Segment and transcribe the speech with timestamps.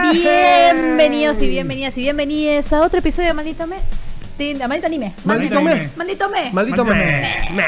[0.00, 3.76] Bienvenidos y bienvenidas y bienvenidas a otro episodio de Maldito Me.
[4.38, 5.12] de- de Maldito Anime.
[5.24, 5.90] Maldito Me.
[5.94, 6.50] Maldito Me.
[6.50, 6.94] Maldito me.
[7.52, 7.66] Me.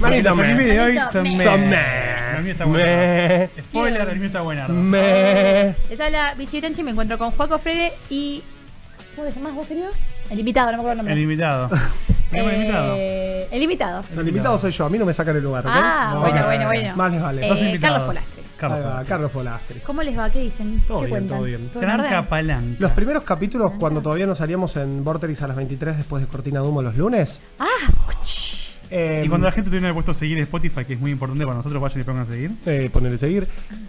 [0.00, 1.00] Maldito de hoy me.
[1.12, 1.44] son me.
[1.44, 1.78] Son me.
[2.38, 2.72] El mío está Me.
[2.72, 3.50] bueno.
[3.68, 4.68] Spoiler, el mío está bueno.
[4.68, 5.74] Me.
[5.90, 8.42] Les habla Vichy Branchi, me encuentro con Juaco Freire y.
[9.14, 9.88] ¿Cómo te llamas vos, querido?
[10.30, 11.14] El invitado, no me acuerdo el nombre.
[11.14, 11.70] El invitado.
[12.30, 12.94] ¿Tenemos el invitado?
[12.96, 14.02] Eh, El invitado.
[14.18, 15.72] El invitado soy yo, a mí no me sacan el lugar, ¿ok?
[15.74, 16.96] Ah, No, bueno, no, bueno, no, bueno.
[16.96, 17.46] Más les vale.
[17.46, 17.98] Eh, Dos invitados.
[17.98, 18.42] Carlos Polastri.
[18.56, 19.06] Carlos.
[19.08, 19.80] Carlos Polastri.
[19.80, 20.30] ¿Cómo les va?
[20.30, 20.82] ¿Qué dicen?
[20.88, 21.36] Todo ¿Qué bien, cuentan?
[21.38, 21.68] todo bien.
[21.68, 22.76] ¿Todo Tranca palanca.
[22.78, 26.60] Los primeros capítulos, cuando todavía no salíamos en Vorterix a las 23 después de Cortina
[26.60, 27.40] de Humo los lunes.
[27.58, 27.64] Ah,
[28.90, 31.56] eh, Y cuando la gente tiene puesto seguir en Spotify, que es muy importante para
[31.56, 32.52] nosotros, vayan y pongan a seguir.
[32.66, 33.46] eh, ponerle seguir.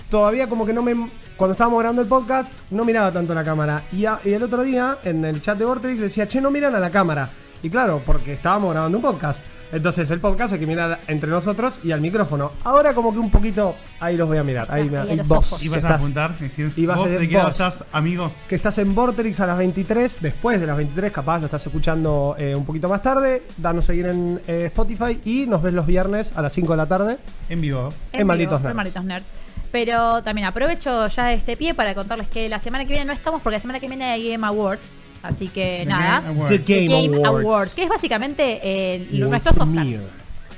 [0.10, 1.10] Todavía como que no me...
[1.36, 3.84] Cuando estábamos grabando el podcast, no miraba tanto la cámara.
[3.92, 6.74] Y, a- y el otro día, en el chat de Vorterix, decía, che, no miran
[6.76, 7.30] a la cámara.
[7.62, 9.44] Y claro, porque estábamos grabando un podcast.
[9.72, 12.52] Entonces el podcast hay que mirar entre nosotros y al micrófono.
[12.64, 14.68] Ahora como que un poquito, ahí los voy a mirar.
[14.72, 15.64] Ahí, me- Ahí vos, ojos.
[15.64, 16.32] Y vas que a estás- apuntar.
[16.40, 17.52] y decir, y vas a ¿Vos decir de qué vos.
[17.52, 18.32] estás, amigo?
[18.48, 22.36] que estás en Vorterix a las 23, después de las 23, capaz lo estás escuchando
[22.38, 26.32] eh, un poquito más tarde, danos seguir en eh, Spotify y nos ves los viernes
[26.38, 27.18] a las 5 de la tarde.
[27.50, 27.90] En vivo.
[28.14, 28.72] En Malditos vivo, Nerds.
[28.72, 29.34] en Malditos Nerds.
[29.72, 33.42] Pero también aprovecho ya este pie para contarles que la semana que viene no estamos
[33.42, 34.94] porque la semana que viene hay Game Awards.
[35.28, 36.22] Así que The nada.
[36.22, 36.50] Game Awards.
[36.50, 37.76] The The Game Awards.
[37.76, 40.06] que es básicamente eh, nuestros Oscars.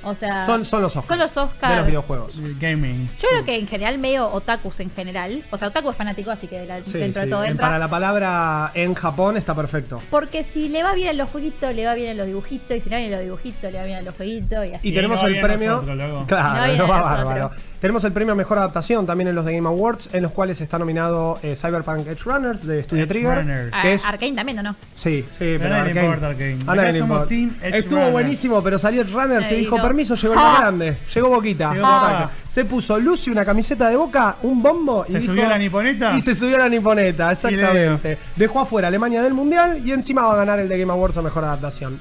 [0.02, 1.08] O sea, Son, son los Oscars.
[1.10, 1.72] Son los Oscars.
[1.74, 2.40] De los videojuegos.
[2.58, 3.10] Gaming.
[3.22, 5.44] Yo creo que en general medio otakus en general.
[5.52, 7.26] O sea, otaku es fanático, así que la- Sí, dentro sí.
[7.28, 7.66] de todo En- entra.
[7.68, 10.00] Para la palabra en Japón está perfecto.
[10.10, 12.78] Porque si le va bien en los jueguitos, le va bien en los dibujitos.
[12.78, 14.66] Y si le va bien en los dibujitos, le va bien en los jueguitos.
[14.68, 14.88] Y así.
[14.88, 15.72] Y tenemos no el premio.
[15.82, 15.98] nosotros.
[15.98, 17.26] No Claro, no va nosotros.
[17.26, 17.52] bárbaro.
[17.82, 20.60] Tenemos el premio a mejor adaptación también en los de Game Awards, en los cuales
[20.60, 23.38] está nominado eh, Cyberpunk Edge Runners de Studio Edge Trigger.
[23.38, 23.72] Runners.
[23.74, 24.76] Ah, Que es, Arkane también, ¿o no?
[24.96, 26.06] sí, sí, pero nadie le Arkane.
[26.08, 26.58] importa Arkane.
[26.68, 27.30] A nadie Acá le somos importa.
[27.30, 28.12] Team Edge Estuvo Runner.
[28.14, 29.84] buenísimo, pero salió Edge Runner, se dijo no.
[29.84, 30.44] permiso, llegó el Ah.
[30.44, 30.98] más grande.
[31.16, 31.74] Llegó Boquita.
[31.74, 32.10] Llegó Exacto.
[32.20, 32.30] Boca.
[32.50, 35.58] Se puso Lucy una camiseta de boca, un bombo y ¿Se dijo- subió a la
[35.58, 36.18] niponeta?
[36.18, 38.18] Y se subió a la niponeta, exactamente.
[38.36, 41.22] Dejó afuera Alemania del Mundial y encima va a ganar el de Game Awards a
[41.22, 42.00] mejor adaptación.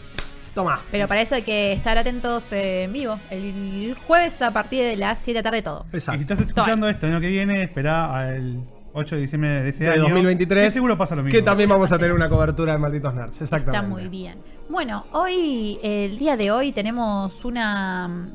[0.59, 0.81] Toma.
[0.91, 3.17] Pero para eso hay que estar atentos eh, en vivo.
[3.31, 5.87] El jueves a partir de las 7 de la tarde todo.
[5.87, 6.21] Y si Exacto.
[6.23, 9.91] estás escuchando esto el año que viene, espera al 8 de diciembre de ese De
[9.91, 10.03] año.
[10.03, 10.65] 2023.
[10.65, 11.39] que seguro pasa lo mismo.
[11.39, 13.41] Que también vamos a tener una cobertura de Malditos Nerds.
[13.41, 13.77] Exactamente.
[13.77, 14.41] Está muy bien.
[14.69, 18.31] Bueno, hoy, el día de hoy, tenemos una,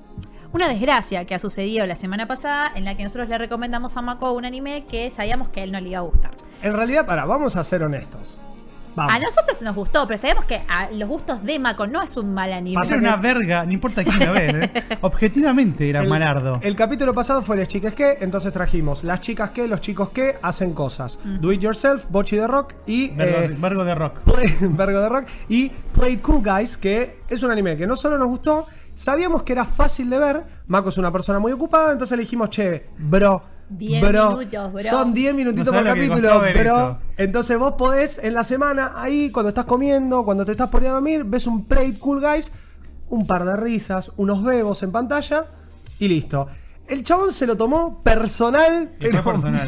[0.54, 4.02] una desgracia que ha sucedido la semana pasada en la que nosotros le recomendamos a
[4.02, 6.32] Mako un anime que sabíamos que a él no le iba a gustar.
[6.62, 8.40] En realidad, para, vamos a ser honestos.
[8.96, 9.14] Vamos.
[9.16, 12.34] A nosotros nos gustó, pero sabemos que a los gustos de Mako no es un
[12.34, 12.76] mal anime.
[12.76, 14.72] Va a ser una verga, no importa quién lo ve.
[14.74, 14.98] ¿eh?
[15.02, 16.60] Objetivamente era el, malardo.
[16.62, 20.38] el capítulo pasado fue las chicas que, entonces trajimos las chicas que, los chicos que
[20.42, 21.18] hacen cosas.
[21.24, 24.20] Do it yourself, Bochi de Rock y Vergo, eh, de- vergo de rock.
[24.62, 28.28] Vergo de Rock y Play Cool Guys, que es un anime que no solo nos
[28.28, 30.44] gustó, sabíamos que era fácil de ver.
[30.68, 33.53] Mako es una persona muy ocupada, entonces le dijimos, che, bro.
[33.70, 34.84] 10 bro, minutos, bro.
[34.84, 36.76] Son 10 minutitos No por lo que capítulo, costó ver bro.
[36.76, 36.98] eso.
[37.18, 41.00] Entonces vos podés en la semana, ahí cuando estás comiendo, cuando te estás poniendo a
[41.00, 42.52] dormir, ves un Play It Cool Guys,
[43.10, 45.46] un par de risas, unos bebos en pantalla
[46.00, 46.48] y listo.
[46.88, 49.68] El chabón se lo tomó personal, Y fue pero personal.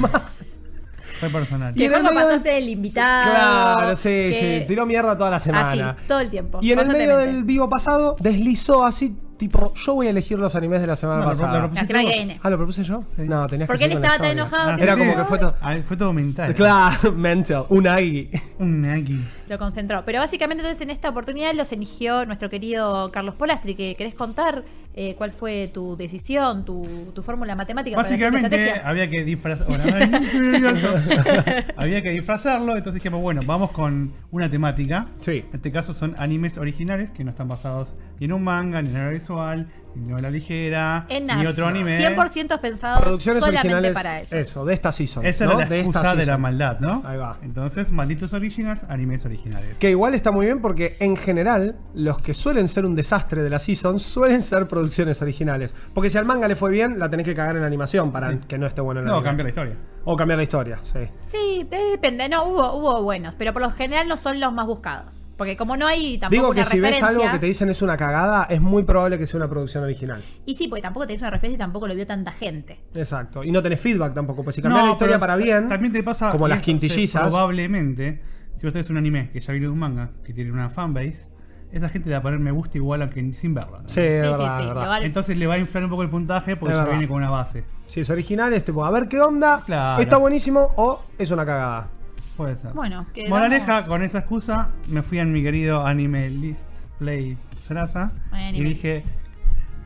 [1.20, 1.74] Fue personal.
[1.76, 3.32] Y Y en el Juanjo medio pasó a del- ser el invitado.
[3.32, 4.68] Claro, sí, que- sí.
[4.68, 5.92] Tiró mierda toda la semana.
[5.92, 6.60] Así, todo el tiempo.
[6.62, 7.34] Y en el medio constantemente.
[7.36, 11.20] del vivo pasado deslizó así, tipo, yo voy a elegir los animes de la semana
[11.20, 11.48] No, lo- pasada.
[11.50, 12.40] lo La propusiste semana que viene.
[12.44, 13.04] ah, ¿lo propuse yo?
[13.16, 13.22] Sí.
[13.24, 15.00] No, tenías Porque que él estaba la tan enojado Ah, que Era sí.
[15.02, 15.56] como que fue todo.
[15.62, 16.54] Ah, fue todo mental.
[16.56, 18.30] Claro, mental, un agui.
[18.60, 19.20] Un nagi.
[19.48, 20.04] Lo concentró.
[20.06, 23.76] Pero básicamente entonces en esta oportunidad los eligió nuestro querido Carlos Polastri.
[23.76, 24.64] Que ¿Querés contar
[24.94, 28.90] eh, cuál fue tu decisión, tu, tu fórmula matemática para hacer Básicamente estrategia?
[28.90, 29.68] había que disfrazar.
[29.70, 30.96] Hola, ay, estoy nervioso.
[31.76, 35.08] había que disfrazarlo, entonces dijimos, bueno, vamos con una temática.
[35.20, 35.44] Sí.
[35.50, 38.90] En este caso son animes originales que no están basados ni en un manga, ni
[38.90, 41.98] en novela visual, novela ligera, En ni otro anime.
[42.00, 43.94] 100% pensados Producciones solamente originales.
[43.94, 44.66] para eso.
[44.66, 45.26] de esta season.
[45.26, 45.52] Esa ¿no?
[45.52, 47.02] era la De esta excusa de la maldad, ¿no?
[47.06, 47.38] Ahí va.
[47.42, 49.78] Entonces, malditos originals, animes originales.
[49.78, 53.50] Que igual está muy bien porque en general los que suelen ser un desastre de
[53.50, 55.74] la season suelen ser producciones originales.
[55.94, 58.40] Porque si al manga le fue bien, la tenés que cagar en animación para Sí.
[58.48, 59.28] que no esté bueno en el No, anime.
[59.30, 59.76] cambia la historia.
[60.04, 61.00] O cambiar la historia, sí.
[61.26, 62.30] Sí, depende.
[62.30, 65.25] No, hubo, hubo buenos, pero por lo general no son los más buscados.
[65.38, 67.82] Porque como no hay tampoco Digo una que si ves algo que te dicen es
[67.82, 70.24] una cagada, es muy probable que sea una producción original.
[70.46, 72.80] Y sí, porque tampoco tenés una referencia y tampoco lo vio tanta gente.
[72.94, 73.44] Exacto.
[73.44, 75.68] Y no tenés feedback tampoco, pues si cambias la No, historia pero para bien.
[75.68, 76.32] También te pasa.
[76.32, 77.24] como las quintillizas.
[77.24, 78.22] Probablemente
[78.58, 81.28] si vos tenés un anime que ya viene de un manga, que tiene una fanbase,
[81.74, 83.82] esa gente le va a poner me gusta igual a que sin verlo.
[83.82, 83.90] ¿no?
[83.90, 85.04] Sí, Sí, sí, verdad, sí, verdad.
[85.04, 86.98] Entonces le va a inflar un poco el puntaje porque Es ya verdad.
[86.98, 87.66] viene con una base.
[87.88, 90.02] Si es original, es tipo, a ver qué onda, Claro.
[90.02, 91.90] está buenísimo o es una cagada.
[92.38, 92.74] Puede ser.
[92.74, 96.66] Bueno, Moraleja, con esa excusa, me fui a mi querido anime list
[97.00, 98.12] play Serasa
[98.54, 99.04] y dije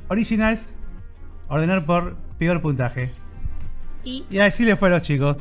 [0.08, 0.74] originals,
[1.48, 3.12] ordenar por peor puntaje.
[4.04, 5.38] Y Y así le fue a los chicos.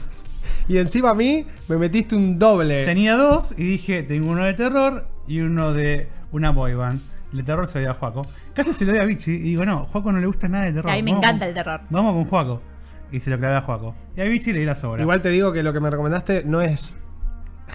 [0.66, 2.84] Y encima a mí me metiste un doble.
[2.84, 7.00] Tenía dos y dije, tengo uno de terror y uno de una boy band.
[7.32, 8.26] El de terror se lo dio a Juaco.
[8.54, 10.72] Casi se lo dio a Vichy y digo, no, Juaco no le gusta nada de
[10.72, 10.90] terror.
[10.90, 11.80] a mí me Vamos encanta con- el terror.
[11.90, 12.62] Vamos con Juaco.
[13.10, 13.94] Y se lo clavé a Juaco.
[14.16, 15.00] Y a Vichy le di la sobra.
[15.02, 16.94] Igual te digo que lo que me recomendaste no es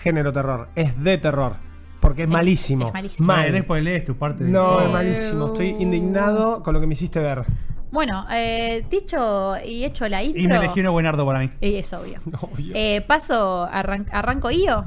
[0.02, 1.56] género terror, es de terror.
[2.00, 2.88] Porque es, Es- malísimo.
[2.88, 3.28] es malísimo.
[3.28, 3.52] Mal.
[3.52, 5.48] Después lees tu parte de No, es malísimo.
[5.48, 7.44] Estoy indignado con lo que me hiciste ver.
[7.92, 10.42] Bueno, eh, dicho y hecho la intro.
[10.42, 11.50] Y me elegí uno buenardo para mí.
[11.62, 12.20] Y es obvio.
[12.42, 12.74] Obvio.
[12.76, 14.86] Eh, paso, arran- arranco yo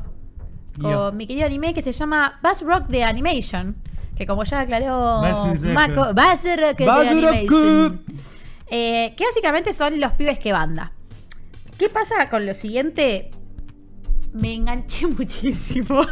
[0.81, 1.13] con Yo.
[1.13, 3.77] mi querido anime que se llama Buzz Rock de Animation.
[4.15, 5.73] Que como ya aclaró Buzz Rock.
[5.73, 6.91] Mako, Buzz Rock de.
[6.91, 8.01] Animation.
[8.69, 10.93] Eh, que básicamente son los pibes que banda.
[11.79, 13.31] ¿Qué pasa con lo siguiente?
[14.33, 16.03] Me enganché muchísimo.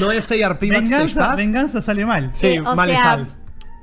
[0.00, 2.30] No es ARP Venganza, venganza sale mal.
[2.34, 3.28] Sí, Eh, o mal sea, sal.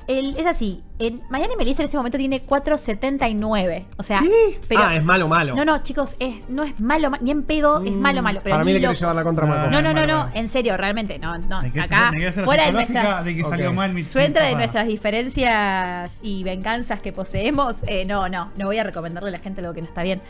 [0.07, 0.83] el- es así.
[0.99, 3.85] En Miami Melissa en este momento tiene 4.79.
[3.97, 4.59] O sea, ¿Qué?
[4.67, 5.55] pero- ah, es malo, malo.
[5.55, 8.39] No, no, chicos, es, no es malo, ma- ni en pedo, es Mm, malo, malo.
[8.43, 9.71] Pero Para mí ni le quiere llevar la contra a No, Marco.
[9.71, 10.31] No, no, no, Malo, no, malo.
[10.35, 11.57] en serio, realmente, no, no.
[11.59, 13.49] Acá, fuera de psicológica nuestras, de que Ok.
[13.49, 18.51] salió mal mi fuera de mi nuestras diferencias y venganzas que poseemos, eh, no, no,
[18.57, 20.21] no voy a recomendarle a la gente algo que no está bien.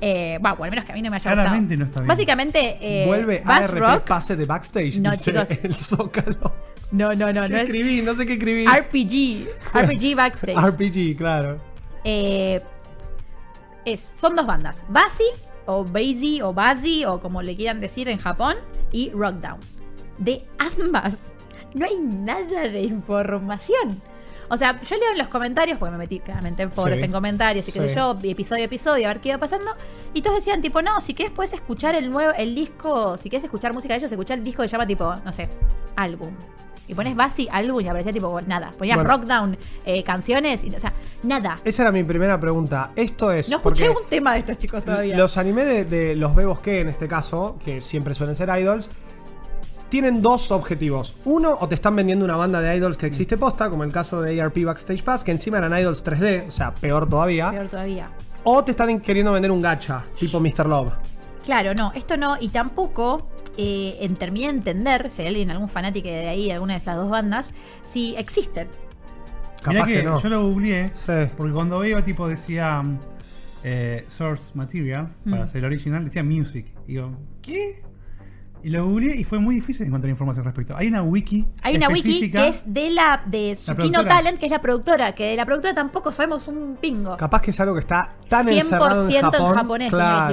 [0.00, 1.78] Eh, bueno, o al menos que a mí no me haya Claramente gustado.
[1.78, 2.08] no está bien.
[2.08, 4.04] Básicamente, eh, Vuelve Buzz ARP Rock.
[4.08, 4.96] pase de backstage.
[5.00, 5.50] No, dice chicos.
[5.62, 6.54] El Zócalo.
[6.90, 8.02] No, no, no, ¿Qué no es escribí?
[8.02, 8.66] No sé qué escribí.
[8.66, 9.48] RPG.
[9.76, 10.56] RPG Backstage.
[10.70, 11.58] RPG, claro.
[12.04, 12.60] Eh,
[13.84, 15.24] es, son dos bandas, Basi
[15.66, 18.56] o Basie o Basi o como le quieran decir en Japón
[18.92, 19.60] y Rockdown.
[20.18, 21.14] De ambas
[21.74, 24.00] no hay nada de información.
[24.50, 27.04] O sea, yo leo en los comentarios, porque me metí claramente en foros, Sí.
[27.04, 27.88] en comentarios y qué Sí.
[27.88, 29.70] sé yo, episodio a episodio, a ver qué iba pasando.
[30.12, 33.44] Y todos decían, tipo, no, si querés puedes escuchar el nuevo, el disco, si querés
[33.44, 35.48] escuchar música de ellos, escuchar el disco que se llama tipo, no sé,
[35.96, 36.30] álbum.
[36.86, 38.72] Y pones Basi, álbum, y aparecía tipo, nada.
[38.76, 39.10] Ponías Bueno.
[39.10, 40.92] Rockdown, eh, canciones, y, o sea,
[41.22, 41.58] nada.
[41.64, 42.90] Esa era mi primera pregunta.
[42.96, 43.48] Esto es.
[43.48, 45.16] No escuché un tema de estos chicos todavía.
[45.16, 48.90] Los anime de, de los bebos que, en este caso, que siempre suelen ser idols,
[49.88, 51.14] tienen dos objetivos.
[51.24, 54.20] Uno, o te están vendiendo una banda de idols que existe posta, como el caso
[54.20, 57.50] de ARP Backstage Pass, que encima eran idols 3D, o sea, peor todavía.
[57.50, 58.10] Peor todavía.
[58.42, 60.66] O te están queriendo vender un gacha, tipo Mr.
[60.66, 60.92] Love.
[61.44, 65.68] Claro, no, esto no, y tampoco eh, en, terminé de entender, si hay alguien, algún
[65.68, 67.52] fanático de ahí, de alguna de las dos bandas,
[67.84, 68.68] si existen.
[69.66, 70.20] Mirá Capaz que, que, no.
[70.20, 70.90] yo lo googleé.
[70.94, 71.12] Sí.
[71.36, 72.82] Porque cuando veo, tipo, decía
[73.62, 75.44] eh, Source Material para Mm.
[75.44, 76.66] hacer el original, decía Music.
[76.86, 77.12] Y digo,
[77.42, 77.82] ¿qué?
[78.64, 80.74] Y lo googleé y fue muy difícil encontrar información al respecto.
[80.74, 81.44] Hay una wiki.
[81.62, 84.08] Hay una wiki que es de la de Tsukino productora.
[84.08, 87.16] Talent, que es la productora, que de la productora tampoco sabemos un pingo.
[87.18, 89.82] Capaz que es algo que está tan 100% encerrado en, Japón.
[89.82, 89.90] en japonés,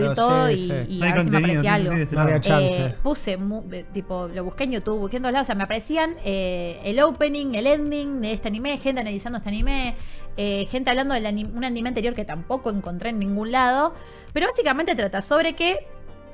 [0.09, 1.91] que todo y, y No hay a ver si me aparecía sí, algo.
[1.91, 2.41] sí, de No había lado.
[2.41, 2.85] chance.
[2.85, 3.63] Eh, puse, mu-
[3.93, 7.01] tipo, lo busqué en YouTube, busqué en todos lados, o sea, me aparecían eh, el
[7.01, 9.95] opening, el ending de este anime, gente analizando este anime,
[10.37, 11.19] eh, gente hablando de
[11.53, 13.93] un anime anterior que tampoco encontré en ningún lado,
[14.31, 15.79] pero básicamente trata sobre que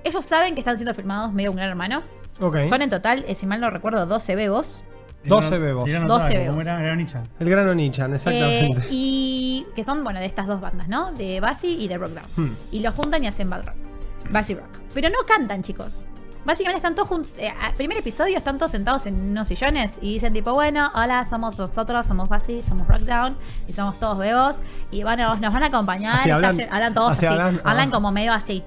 [0.04, 2.04] ellos saben que están siendo filmados medio un gran hermano.
[2.70, 4.84] Son en total, eh, si mal no recuerdo, 12 bebos.
[5.24, 5.90] 12 bebos.
[5.90, 6.64] Era 12 notable, bebos.
[6.64, 7.28] como era, Nichan.
[7.40, 8.82] El grano Nichan, exactamente.
[8.84, 11.12] Eh, y que son, bueno, de estas dos bandas, ¿no?
[11.14, 12.26] De Basi y de Rockdown.
[12.36, 12.56] Hmm.
[12.72, 13.76] Y lo juntan y hacen Bad Rock.
[14.32, 14.70] Basi Rock.
[14.94, 16.06] Pero no cantan, chicos.
[16.46, 17.32] Básicamente están todos juntos.
[17.76, 22.06] primer episodio están todos sentados en unos sillones y dicen tipo, bueno, hola, somos nosotros,
[22.06, 23.36] somos Basi, somos Rockdown
[23.68, 24.58] y somos todos bebos
[24.90, 26.16] y van a- nos van a acompañar.
[26.16, 26.94] Así y hablan.
[26.94, 27.36] todos Así así.
[27.36, 27.92] hablan, Hablan, ah.
[27.92, 28.64] como medio así.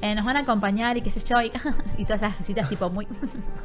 [0.00, 1.50] Eh, nos van a acompañar y qué sé yo, y,
[1.98, 3.06] y todas esas cositas tipo muy...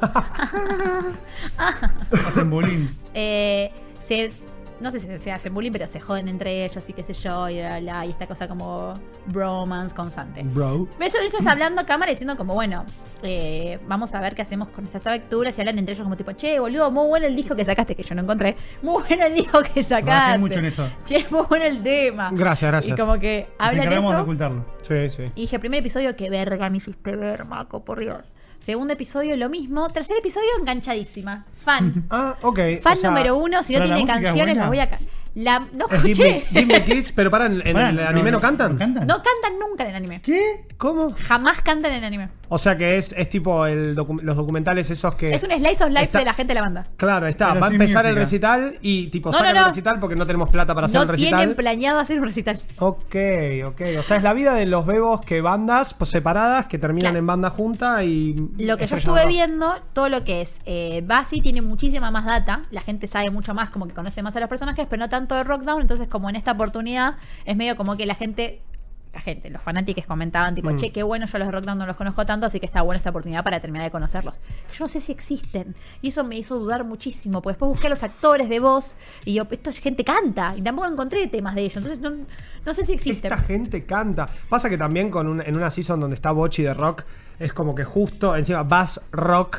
[2.26, 2.88] Hacen bullying.
[3.14, 4.32] eh, se
[4.80, 7.48] no sé si se hacen bullying, pero se joden entre ellos y qué sé yo,
[7.48, 8.94] y, bla, bla, y esta cosa como
[9.26, 10.42] bromance constante.
[10.42, 10.88] Bro.
[11.00, 12.84] Ellos, ellos hablando a cámara diciendo como, bueno,
[13.22, 16.32] eh, vamos a ver qué hacemos con estas aventuras y hablan entre ellos como tipo,
[16.32, 18.56] che, boludo, muy bueno el disco que sacaste, que yo no encontré.
[18.82, 20.38] Muy bueno el disco que sacaste.
[20.38, 20.88] Mucho en eso.
[21.04, 22.30] Che, muy bueno el tema.
[22.32, 22.96] Gracias, gracias.
[22.96, 24.22] Y como que Nos hablan encargamos de eso.
[24.22, 24.64] ocultarlo.
[24.82, 25.22] Sí, sí.
[25.34, 28.18] Y dije, primer episodio, qué verga me hiciste ver, Maco, por Dios.
[28.64, 29.90] Segundo episodio, lo mismo.
[29.90, 31.44] Tercer episodio, enganchadísima.
[31.66, 32.06] Fan.
[32.10, 32.80] Ah, ok.
[32.80, 34.98] Fan o sea, número uno, si no tiene canciones, las voy a...
[35.34, 36.42] La, no escuché.
[36.52, 38.72] Give Kiss, pero para, ¿en, en Pará, el anime no, cantan?
[38.74, 39.06] ¿No cantan?
[39.06, 40.20] No cantan nunca en el anime.
[40.22, 40.64] ¿Qué?
[40.78, 41.10] ¿Cómo?
[41.10, 42.28] Jamás cantan en el anime.
[42.48, 45.34] O sea que es, es tipo el docu- los documentales esos que...
[45.34, 46.86] Es un slice of life Está- de la gente de la banda.
[46.96, 47.48] Claro, está.
[47.48, 48.20] Pero Va a empezar el música.
[48.24, 49.66] recital y tipo No, sacan no, no.
[49.66, 51.38] el recital porque no tenemos plata para hacer No el recital.
[51.40, 52.60] tienen planeado hacer un recital.
[52.78, 53.16] Ok,
[53.66, 53.80] ok.
[53.98, 57.18] O sea, es la vida de los bebos que bandas pues, separadas que terminan Claro.
[57.18, 58.34] en banda junta y.
[58.58, 62.62] Lo que yo estuve viendo, todo lo que es eh, Basi tiene muchísima más data,
[62.70, 65.23] la gente sabe mucho más, como que conoce más a los personajes, pero no tanto
[65.32, 67.14] de Rockdown, entonces como en esta oportunidad
[67.44, 68.60] es medio como que la gente,
[69.14, 70.76] la gente, los fanáticos comentaban tipo, Mm.
[70.76, 72.96] che, qué bueno, yo los de Rockdown no los conozco tanto, así que está buena
[72.98, 74.40] esta oportunidad para terminar de conocerlos.
[74.72, 77.90] Yo no sé si existen, y eso me hizo dudar muchísimo, porque después busqué a
[77.90, 81.60] los actores de voz, y yo, esto es gente canta, y tampoco encontré temas de
[81.62, 82.10] ellos, entonces no,
[82.66, 83.32] no sé si existen.
[83.32, 84.28] Esta gente canta.
[84.48, 87.04] Pasa que también con un- en una season donde está Bochi de rock,
[87.38, 89.58] es como que justo encima Bass Rock.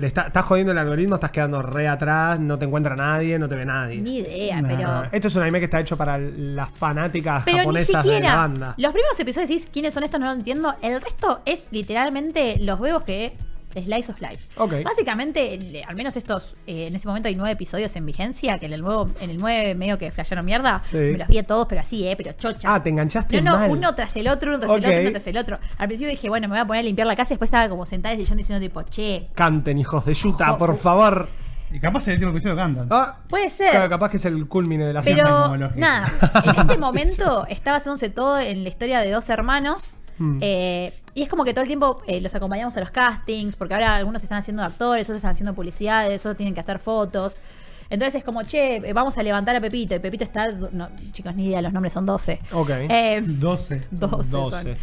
[0.00, 3.46] Le está, estás jodiendo el algoritmo, estás quedando re atrás, no te encuentra nadie, no
[3.48, 4.00] te ve nadie.
[4.00, 4.68] Ni idea, No.
[4.68, 5.02] pero...
[5.12, 8.36] Esto es un anime que está hecho para las fanáticas Pero ni japonesas de la
[8.36, 8.74] banda.
[8.78, 10.74] Los primeros episodios decís quiénes son estos, no lo entiendo.
[10.80, 13.36] El resto es literalmente los huevos que.
[13.74, 14.48] Slice of Life.
[14.56, 14.74] Ok.
[14.84, 18.72] Básicamente, al menos estos, eh, en este momento hay nueve episodios en vigencia, que en
[18.72, 20.96] el nuevo, en el nueve medio que flashearon mierda, Sí.
[20.96, 22.74] me los vi a todos, pero así, eh, pero chocha.
[22.74, 23.70] Ah, te enganchaste no, no, mal.
[23.70, 25.58] uno tras el otro, uno tras el otro, uno tras el otro.
[25.78, 27.68] Al principio dije, bueno, me voy a poner a limpiar la casa y después estaba
[27.68, 31.28] como sentada en el sillón diciendo tipo, che, Canten, hijos de Yuta, por favor.
[31.72, 32.88] Y capaz el último episodio cantan.
[32.90, 33.70] Ah, puede ser.
[33.70, 35.02] claro, capaz que es el culmine de la.
[35.02, 36.10] Pero nada,
[36.42, 39.96] en este Sí, momento estaba haciéndose todo en la historia de dos hermanos.
[40.20, 40.38] Mm.
[40.42, 43.74] eh, y es como que todo el tiempo eh, los acompañamos a los castings, porque
[43.74, 47.40] ahora algunos están haciendo actores, otros están haciendo publicidades, otros tienen que hacer fotos.
[47.88, 49.96] Entonces es como, che, eh, vamos a levantar a Pepito.
[49.96, 50.52] Y Pepito está.
[50.52, 52.38] No, chicos, ni idea, los nombres son 12.
[52.52, 52.70] Ok.
[52.88, 53.88] Eh, 12.
[53.90, 54.16] 12.
[54.16, 54.30] 12.
[54.30, 54.76] son.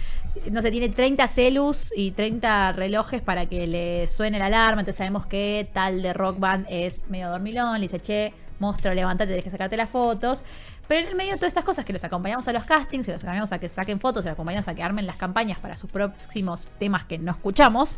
[0.51, 4.81] No sé, tiene 30 celus y 30 relojes para que le suene la alarma.
[4.81, 7.75] Entonces sabemos que tal de Rock Band es medio dormilón.
[7.75, 10.43] Le dice, che, monstruo, levántate, tenés que sacarte las fotos.
[10.87, 13.11] Pero en el medio de todas estas cosas que los acompañamos a los castings, que
[13.11, 15.75] los acompañamos a que saquen fotos, y los acompañamos a que armen las campañas para
[15.75, 17.97] sus próximos temas que no escuchamos,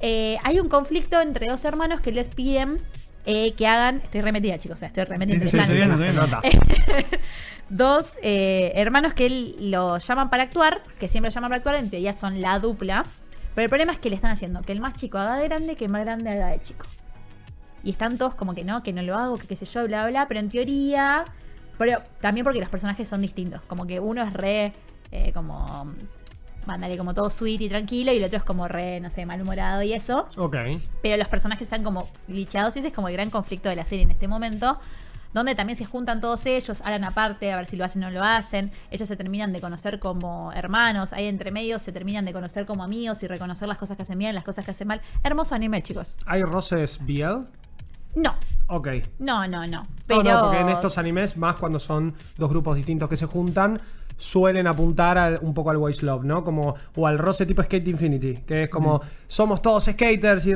[0.00, 2.80] eh, hay un conflicto entre dos hermanos que les piden
[3.26, 4.00] eh, que hagan.
[4.02, 5.46] Estoy remetida, chicos, o sea, estoy remetida.
[5.46, 7.18] Sí, sí,
[7.68, 11.90] dos eh, hermanos que los llaman para actuar, que siempre los llaman para actuar, en
[11.90, 13.04] teoría son la dupla.
[13.54, 15.74] Pero el problema es que le están haciendo que el más chico haga de grande,
[15.74, 16.86] que el más grande haga de chico.
[17.82, 20.02] Y están todos como que no, que no lo hago, que qué sé yo, bla,
[20.02, 20.28] bla, bla.
[20.28, 21.24] Pero en teoría.
[21.78, 23.62] Pero también porque los personajes son distintos.
[23.62, 24.72] Como que uno es re.
[25.12, 25.92] eh, como.
[26.66, 28.12] Mándale como todo sweet y tranquilo.
[28.12, 30.28] Y el otro es como re, no sé, malhumorado y eso.
[30.36, 30.56] Ok.
[31.02, 33.84] Pero los personajes están como glitchados y ese es como el gran conflicto de la
[33.86, 34.78] serie en este momento.
[35.32, 38.12] Donde también se juntan todos ellos, hablan aparte, a ver si lo hacen o no
[38.18, 38.72] lo hacen.
[38.90, 41.12] Ellos se terminan de conocer como hermanos.
[41.12, 44.18] Ahí entre medios se terminan de conocer como amigos y reconocer las cosas que hacen
[44.18, 45.00] bien, las cosas que hacen mal.
[45.22, 46.16] Hermoso anime, chicos.
[46.26, 47.46] ¿Hay roces BL?
[48.14, 48.34] No,
[48.66, 48.88] Ok.
[49.18, 49.82] no, no, no.
[49.82, 50.22] No, Pero.
[50.24, 53.80] no, porque en estos animes, más cuando son dos grupos distintos que se juntan,
[54.16, 56.44] suelen apuntar al- un poco al Boys Love, ¿no?
[56.44, 60.52] Como, o al roce tipo Skate Infinity, que es como, somos todos skaters y...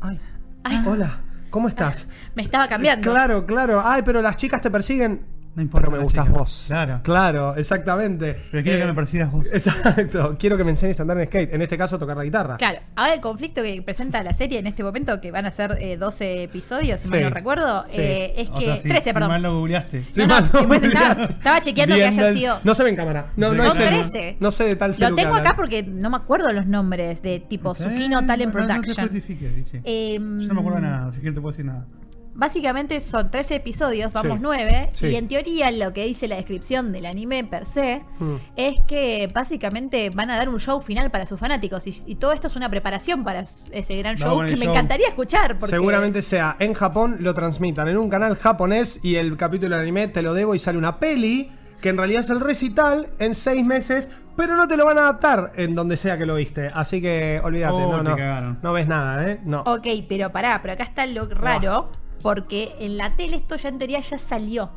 [0.00, 0.18] Ay,
[0.64, 0.84] Ay.
[0.86, 1.20] hola,
[1.50, 2.08] ¿cómo estás?
[2.34, 3.10] Me estaba cambiando.
[3.10, 3.80] Claro, claro.
[3.84, 5.24] Ay, pero las chicas te persiguen.
[5.52, 6.38] No importa Pero me gustas chicas.
[6.38, 6.64] vos.
[6.68, 7.00] Claro.
[7.02, 8.36] Claro, exactamente.
[8.52, 9.46] Pero quiero Eh, que me persigas vos.
[9.52, 10.36] Exacto.
[10.38, 11.52] Quiero que me enseñes a andar en skate.
[11.52, 12.56] En este caso, tocar la guitarra.
[12.56, 15.76] Claro, ahora el conflicto que presenta la serie en este momento, que van a ser
[15.80, 17.12] eh, 12 episodios, si Sí.
[17.14, 18.00] mal no recuerdo, Sí.
[18.00, 18.64] eh, es O que.
[18.66, 19.28] sea, si, 13, si perdón.
[19.28, 20.04] mal lo googleaste.
[20.18, 22.96] No, no, bueno, muy estaba- estaba chequeando que haya del- sido- No se ve en
[22.96, 23.26] cámara.
[23.36, 24.02] No, no Son hay celu.
[24.10, 24.36] 13.
[24.38, 27.72] No sé de tal Lo tengo acá porque no me acuerdo los nombres de tipo
[27.74, 29.08] Tsukino Talent no- no te Production.
[29.12, 29.80] Vichy.
[29.84, 31.84] Em, Yo no me acuerdo de nada, así que no te puedo decir nada.
[32.34, 34.42] Básicamente son 13 episodios, vamos Sí.
[34.42, 35.06] 9, Sí.
[35.08, 38.34] y en teoría lo que dice la descripción del anime per se Mm.
[38.56, 42.32] es que básicamente van a dar un show final para sus fanáticos y, y todo
[42.32, 43.40] esto es una preparación para
[43.72, 44.70] ese gran show que me show.
[44.70, 45.58] encantaría escuchar.
[45.58, 49.82] Porque Seguramente sea en Japón, lo transmitan en un canal japonés y el capítulo de
[49.82, 53.34] anime te lo debo y sale una peli que en realidad es el recital en
[53.34, 56.70] seis meses, pero no te lo van a adaptar en donde sea que lo viste.
[56.74, 58.58] Así que olvídate, Oh, no, te no, cagaron.
[58.62, 59.40] no ves nada, ¿eh?
[59.44, 59.60] No.
[59.62, 61.90] Ok, pero pará, pero acá está lo raro,
[62.22, 64.70] porque en la tele esto ya en teoría ya salió.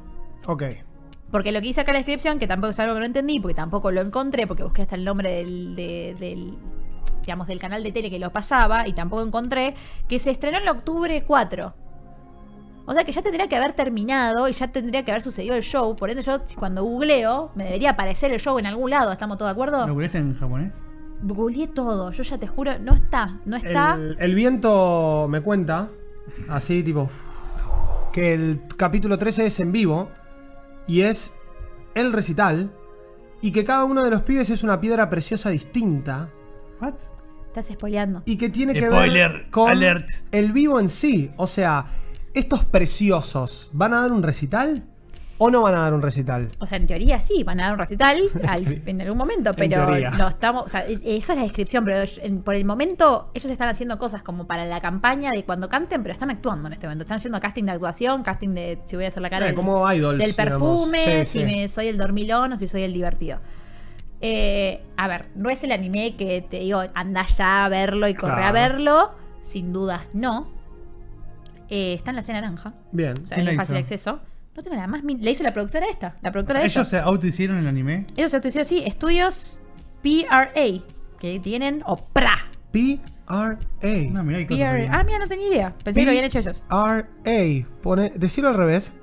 [0.48, 0.64] Ok.
[1.32, 3.40] Porque lo que dice acá en la descripción, que tampoco es algo que no entendí,
[3.40, 6.54] porque tampoco lo encontré, porque busqué hasta el nombre del, de- del,
[7.22, 9.74] digamos, del canal de tele que lo pasaba, y tampoco encontré,
[10.08, 11.74] que se estrenó en octubre 4.
[12.86, 15.64] O sea que ya tendría que haber terminado y ya tendría que haber sucedido el
[15.64, 15.96] show.
[15.96, 19.12] Por ende, yo cuando googleo, me debería aparecer el show en algún lado.
[19.12, 19.88] ¿Estamos todos de acuerdo?
[19.88, 20.76] ¿Lo googleaste en japonés?
[21.22, 22.12] Googleé todo.
[22.12, 23.40] Yo ya te juro, no está.
[23.46, 23.96] No está.
[23.96, 25.88] El, el viento me cuenta,
[26.50, 27.10] así tipo,
[28.14, 30.10] que el capítulo 13 es en vivo
[30.88, 31.34] y es
[31.96, 32.72] el recital
[33.42, 36.30] y que cada uno de los pibes es una piedra preciosa distinta.
[36.80, 36.94] ¿What?
[37.48, 38.24] Estás spoileando.
[38.26, 40.10] y que tiene que Spoiler ver con alert.
[40.32, 41.30] el vivo en sí.
[41.38, 41.86] O sea,
[42.34, 44.86] estos preciosos van a dar un recital
[45.46, 46.50] ¿O no van a dar un recital?
[46.60, 49.56] O sea, en teoría sí, van a dar un recital al- en algún momento, En
[49.58, 49.86] pero
[50.18, 50.64] no estamos.
[50.64, 53.98] O sea, e- eso es la descripción, pero en- por el momento ellos están haciendo
[54.00, 57.04] cosas como para la campaña de cuando canten, pero están actuando en este momento.
[57.04, 59.56] Están haciendo casting de actuación, casting de si voy a hacer la cara Eh, del,
[59.56, 61.46] como idols, del perfume, Sí, si sí.
[61.46, 63.40] me soy el dormilón o si soy el divertido.
[64.22, 68.14] Eh, a ver, no es el anime que te digo, anda ya a verlo y
[68.14, 69.12] corre a verlo.
[69.42, 70.48] Sin dudas, no.
[71.70, 72.74] Eh, está en la C naranja.
[72.92, 73.14] Bien.
[73.22, 74.20] O sea, ¿Quién es fácil acceso.
[74.56, 75.02] No tengo la más.
[75.04, 76.16] La hizo la productora esta.
[76.22, 76.90] La productora de Ellos esto.
[76.92, 78.06] se autohicieron el anime.
[78.16, 78.84] Ellos se autohicieron así.
[78.86, 79.60] Estudios
[80.02, 80.52] PRA.
[81.20, 81.82] Que tienen.
[81.86, 82.38] O PRA.
[82.72, 84.12] P-R-A.
[84.12, 84.72] No, mirá, hay cosas PRA.
[84.74, 84.88] ahí.
[84.92, 85.74] Ah, mira, no tenía idea.
[85.84, 86.62] Pensé que lo habían hecho ellos.
[86.70, 87.68] R-A.
[87.82, 88.94] Pone, decirlo al revés.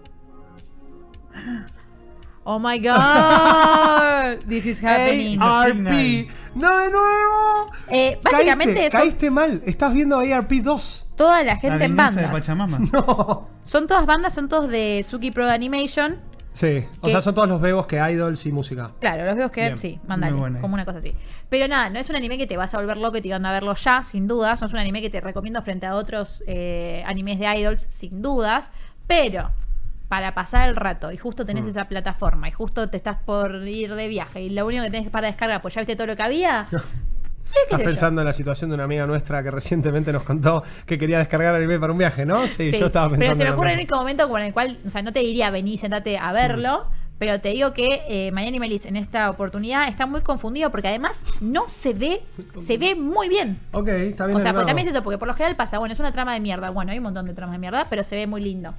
[2.45, 4.41] Oh my god.
[4.49, 5.39] This is happening.
[5.41, 6.29] ARP.
[6.55, 7.71] ¡No, de nuevo!
[7.89, 9.63] Eh, básicamente caíste, son caíste mal.
[9.67, 11.10] Estás viendo ARP 2.
[11.25, 12.41] Toda la La gente en venganza de bandas.
[12.43, 12.79] Pachamama.
[12.93, 13.49] No.
[13.65, 16.17] Son todas bandas, son todos de Suki Pro Animation.
[16.53, 16.85] Sí.
[17.01, 18.91] O sea, son todos los bebos que idols y música.
[19.01, 19.79] Claro, los veo que Bien.
[19.79, 21.15] sí, mandale, como una cosa así.
[21.49, 23.47] Pero nada, no es un anime que te vas a volver loco y te van
[23.47, 24.61] a verlo ya, sin dudas.
[24.61, 28.21] No es un anime que te recomiendo frente a otros eh, animes de idols, sin
[28.21, 28.71] dudas.
[29.07, 29.51] Pero
[30.09, 31.69] para pasar el rato y justo tenés Mm.
[31.69, 35.09] esa plataforma y justo te estás por ir de viaje y lo único que tenés
[35.09, 36.67] para descargar, pues ya viste todo lo que había.
[37.53, 37.85] ¿qué Estás yo?
[37.85, 41.55] pensando en la situación de una amiga nuestra que recientemente nos contó que quería descargar
[41.55, 42.47] anime para un viaje, ¿no?
[42.49, 43.19] Sí, Sí, yo estaba pensando.
[43.27, 43.83] Pero se me en ocurre el mismo.
[43.83, 46.87] único momento como en el cual, o sea, no te diría vení, sentate a verlo,
[47.19, 50.89] pero te digo que eh, Mañana y Melis en esta oportunidad está muy confundido porque
[50.89, 52.23] además no se ve,
[52.67, 53.59] se ve muy bien.
[53.73, 54.39] Ok, está bien.
[54.39, 56.33] O sea, porque también es eso, porque por lo general pasa, bueno, es una trama
[56.33, 56.71] de mierda.
[56.71, 58.73] Bueno, hay un montón de tramas de mierda, pero se ve muy lindo.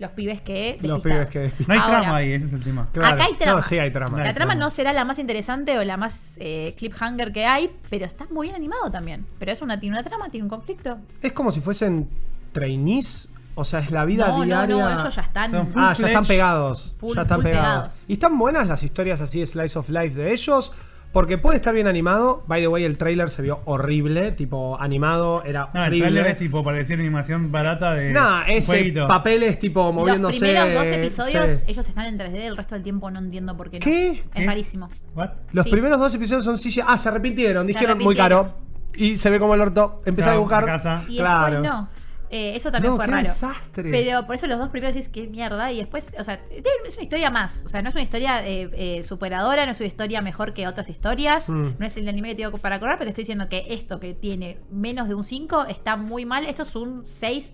[0.00, 0.76] Los pibes que.
[0.82, 2.88] Los pibes que No hay Ahora, trama ahí, ese es el tema.
[2.92, 3.14] Claro.
[3.14, 3.56] Acá hay trama.
[3.60, 4.18] No, sí hay trama.
[4.18, 4.64] La Hay trama trama.
[4.64, 8.46] no será la más interesante o la más eh, cliffhanger que hay, pero está muy
[8.46, 9.26] bien animado también.
[9.38, 10.98] Pero es una, tiene una trama, tiene un conflicto.
[11.22, 12.08] Es como si fuesen
[12.52, 13.28] trainees.
[13.56, 14.74] O sea, es la vida no, diaria.
[14.74, 15.50] no, no, ellos ya están.
[15.50, 16.94] Son full Ah, ya están pegados.
[16.98, 17.66] Full- ya están pegados.
[17.92, 18.04] pegados.
[18.08, 20.72] ¿Y están buenas las historias así, Slice of Life de ellos?
[21.12, 22.44] Porque puede estar bien animado.
[22.46, 24.30] By the way, el trailer se vio horrible.
[24.30, 26.06] Tipo, animado, era No, el horrible.
[26.10, 28.14] trailer es tipo, parecía animación barata de.
[28.46, 29.08] Ese jueguito.
[29.08, 30.38] papeles tipo moviéndose.
[30.38, 31.64] Los primeros dos episodios, sí.
[31.66, 33.84] ellos están en 3D, el resto del tiempo no entiendo por qué no.
[33.84, 34.10] ¿Qué?
[34.10, 34.46] Es ¿Qué?
[34.46, 34.88] rarísimo.
[35.16, 35.30] ¿What?
[35.52, 35.70] Los Sí.
[35.72, 36.82] primeros dos episodios son CGI.
[36.86, 37.66] Ah, se arrepintieron.
[37.66, 38.54] Se Dijeron muy caro.
[38.94, 40.02] Y se ve como el orto.
[40.06, 40.64] Empieza a dibujar.
[40.64, 41.04] casa.
[41.08, 41.60] Y claro.
[41.62, 41.88] después no.
[42.32, 43.28] Eh, eso también No, fue qué raro.
[43.28, 43.90] desastre.
[43.90, 45.72] Pero por eso los dos primeros dices qué mierda.
[45.72, 47.62] Y después, o sea, es una historia más.
[47.66, 50.68] O sea, no es una historia eh, eh, superadora, no es una historia mejor que
[50.68, 51.48] otras historias.
[51.50, 51.70] Mm.
[51.78, 53.98] No es el anime que te digo para correr, pero te estoy diciendo que esto
[53.98, 56.46] que tiene menos de un 5 está muy mal.
[56.46, 57.50] Esto es un 6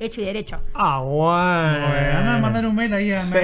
[0.00, 0.60] hecho y derecho.
[0.74, 1.88] Ah, bueno.
[1.88, 3.36] Bueno, anda a mandar un mail ahí a Sí,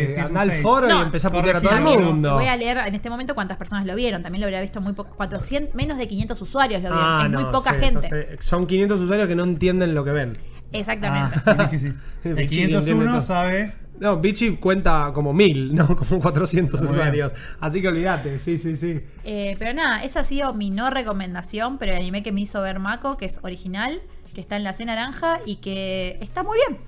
[0.00, 2.34] List anda al foro y No, empieza a putear a todo el mundo.
[2.34, 4.22] Voy a leer en este momento cuántas personas lo vieron.
[4.22, 5.14] También lo habría visto muy poco.
[5.16, 7.04] 400, menos de 500 usuarios lo vieron.
[7.06, 8.06] Ah, es muy poca sí, gente.
[8.06, 10.32] entonces, son 500 usuarios que no entienden lo que ven.
[10.72, 11.40] Exactamente.
[11.46, 11.76] Ah, sí.
[12.24, 13.22] Bichi El entiende 501 todo.
[13.22, 13.72] sabe.
[14.00, 16.92] No, Bichi cuenta como mil, no como 400 Muy bien.
[17.00, 17.32] usuarios.
[17.60, 19.00] Así que olvídate, sí, sí, sí.
[19.24, 22.62] Eh, pero nada, esa ha sido mi no recomendación, pero el anime que me hizo
[22.62, 24.00] ver Mako, que es original,
[24.38, 26.78] que está en la C naranja y que está muy bien.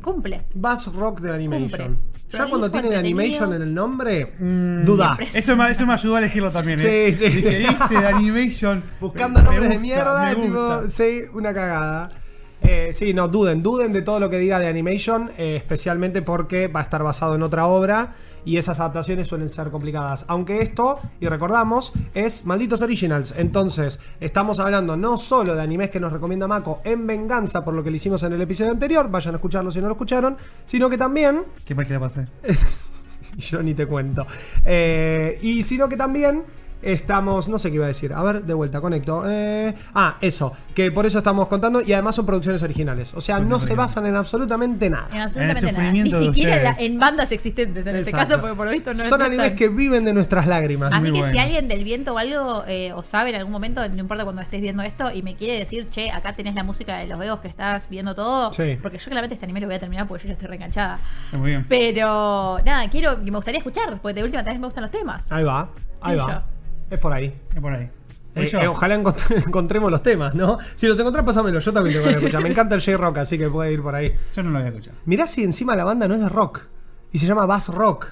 [0.00, 0.40] Cumple.
[0.54, 1.68] Bass Rock de Animation.
[1.70, 1.96] Cumple.
[2.32, 3.20] Ya cuando tiene de entretenido.
[3.26, 5.18] Animation en el nombre, Mm, duda.
[5.34, 7.12] Eso me, eso me ayudó a elegirlo también, ¿eh?
[7.12, 7.28] Sí, sí.
[7.30, 7.94] Dije, ¿viste?
[7.94, 8.82] De Animation.
[9.02, 12.08] Buscando nombres de mierda, tipo, sí, una cagada.
[12.62, 16.68] Eh, sí, no, duden, duden de todo lo que diga de Animation, eh, especialmente porque
[16.68, 20.24] va a estar basado en otra obra y esas adaptaciones suelen ser complicadas.
[20.28, 23.34] Aunque esto, y recordamos, es Malditos Originals.
[23.36, 27.82] Entonces, estamos hablando no solo de animes que nos recomienda Mako en venganza por lo
[27.82, 30.88] que le hicimos en el episodio anterior, vayan a escucharlo si no lo escucharon, sino
[30.88, 32.26] que también ¿Qué más que le pasé?
[33.38, 34.26] yo ni te cuento.
[34.64, 36.44] Eh, y sino que también
[36.82, 38.12] estamos, no sé qué iba a decir.
[38.12, 39.22] A ver, de vuelta, conecto.
[39.28, 43.12] Eh, ah, eso, que por eso estamos contando y además son producciones originales.
[43.14, 45.08] O sea, no se basan en absolutamente En nada.
[45.24, 45.92] absolutamente El nada.
[45.92, 49.04] Ni siquiera en, la- en bandas existentes en este caso, porque por lo visto no
[49.04, 50.92] Son animes que viven de nuestras lágrimas.
[50.92, 53.86] Así Muy que si alguien del viento o algo eh, o sabe en algún momento,
[53.88, 56.96] no importa cuando estés viendo esto, y me quiere decir, che, acá tenés la música
[56.98, 58.78] de los veos que estás viendo todo, Sí.
[58.82, 60.98] porque yo claramente este anime lo voy a terminar porque yo ya estoy reenganchada.
[61.32, 61.66] Muy bien.
[61.68, 65.30] Pero nada, quiero, me gustaría escuchar, porque de última vez me gustan los temas.
[65.30, 65.68] Ahí va,
[66.00, 66.26] ahí va.
[66.32, 66.59] yo.
[66.90, 67.34] Es por ahí.
[67.54, 67.88] Es por ahí.
[68.34, 70.58] Voy Eh, eh, ojalá encont- encontremos los temas, ¿no?
[70.76, 71.58] Si los encontrás, pásamelo.
[71.58, 72.42] Yo también tengo que escuchar.
[72.42, 74.14] Me encanta el J-Rock, así que puede ir por ahí.
[74.34, 74.94] Yo no lo voy a escuchar.
[75.04, 76.62] Mirá si encima la banda no es de rock
[77.12, 78.08] y se llama Bass Rock.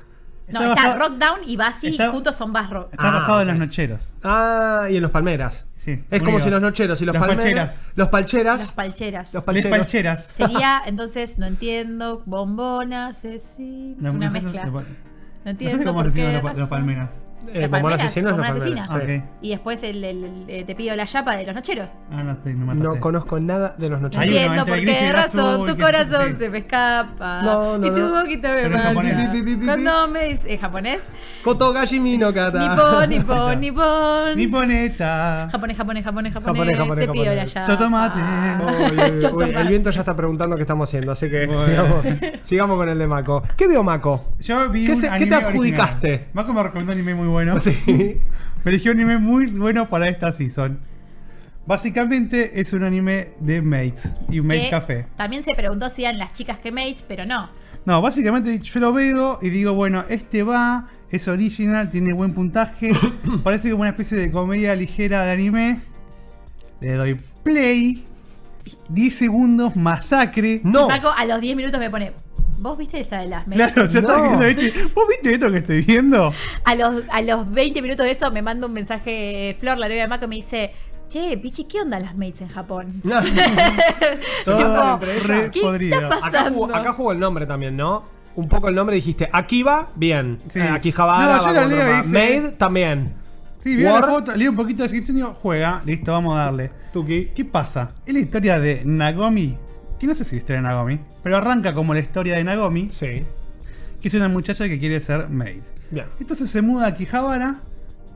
[0.48, 2.88] No, Está está, Rockdown y Basi está- juntos son Bass Rock.
[2.92, 4.14] Está Ah, basado en los nocheros.
[4.24, 5.68] Ah, y en los palmeras.
[5.74, 7.44] Sí, Es como si los nocheros y los, Los palmeras.
[7.44, 7.84] palcheras.
[7.94, 8.58] Los palcheras.
[8.58, 9.34] Las palcheras.
[9.34, 9.78] Los Les palcheros.
[9.78, 10.24] palcheras.
[10.28, 14.64] Sería, entonces, no entiendo, bombona, asesino, No, una mezcla.
[14.64, 17.24] No No sé entiendo cómo por qué los, los palmeras.
[17.54, 18.86] Eh, Bombón asesino es asesina.
[18.86, 18.94] sí.
[18.94, 19.24] Ok.
[19.40, 21.88] Y después el, el- el- eh, te pido la chapa de los nocheros.
[22.10, 22.88] Ah, no, estoy, me mataste.
[22.88, 26.48] No conozco nada de los No uno entiendo por qué el razón tu corazón se
[26.50, 27.42] me escapa.
[27.42, 28.20] No, no, y tu no.
[28.20, 28.94] boquita me mata.
[29.64, 30.52] Cuando me dice.
[30.52, 31.08] ¿En japonés?
[31.42, 32.58] Kotogashi Mino Kata.
[32.58, 34.36] Nippon, nippon, nippon.
[34.36, 35.48] Niponeta.
[35.50, 36.56] Japonés, japonés, japonés, japonés.
[36.56, 37.66] Japonés, japonés, te pido la llave.
[37.66, 38.18] Chotomate.
[38.20, 39.50] Uy, uy, Chotomate.
[39.50, 41.48] uy, el viento ya está preguntando qué estamos haciendo, así que
[42.42, 43.42] sigamos, con el de Mako.
[43.56, 44.24] ¿Qué vio Mako?
[44.40, 46.28] Yo vi ¿Qué te adjudicaste?
[46.32, 47.58] Mako me recomendó un anime muy bueno.
[47.60, 47.76] Sí.
[48.64, 50.80] Me eligió un anime muy bueno para esta season.
[51.66, 55.06] Básicamente es un anime de mates y un mate Que café.
[55.16, 57.50] También se preguntó si eran las chicas que mates, pero no.
[57.84, 62.92] No, básicamente yo lo veo y digo, bueno, este va, es original, tiene buen puntaje,
[63.44, 65.80] parece como una especie de comedia ligera de anime.
[66.80, 68.04] Le doy play,
[68.88, 70.60] 10 segundos, masacre.
[70.64, 70.88] No.
[70.88, 72.12] Paco a los 10 minutos me pone.
[72.60, 73.72] ¿Vos viste esa de las mates?
[73.72, 74.24] Claro, yo estaba No.
[74.28, 76.32] viendo, Echi, ¿vos viste esto que estoy viendo?
[76.64, 80.02] A los, a los 20 minutos de eso me manda un mensaje Flor, la novia
[80.02, 80.72] de Mako, y me dice,
[81.08, 83.00] che, Pichi, ¿qué onda las mates en Japón?
[84.44, 85.96] Todo Tipo, re ¿qué podrida.
[86.14, 88.04] está Acá jugó, acá jugó el nombre también, ¿no?
[88.34, 90.38] Un poco el nombre dijiste Akiba, bien.
[90.48, 90.60] Sí.
[90.60, 93.14] Eh, Akihabara, No, yo lo leo Maid también.
[93.62, 96.36] Sí, vi la War- foto, leí un poquito de descripción y digo, juega, listo, vamos
[96.38, 96.70] a darle.
[96.92, 97.30] Tuki.
[97.34, 97.90] ¿Qué pasa?
[98.06, 99.56] Es la historia de Nagomi,
[99.98, 102.44] que no sé si es la historia de Nagomi, pero arranca como la historia de
[102.44, 103.24] Nagomi, Sí.
[104.00, 105.60] que es una muchacha que quiere ser maid.
[105.90, 106.06] Bien.
[106.20, 107.60] Entonces se muda a Kijabara,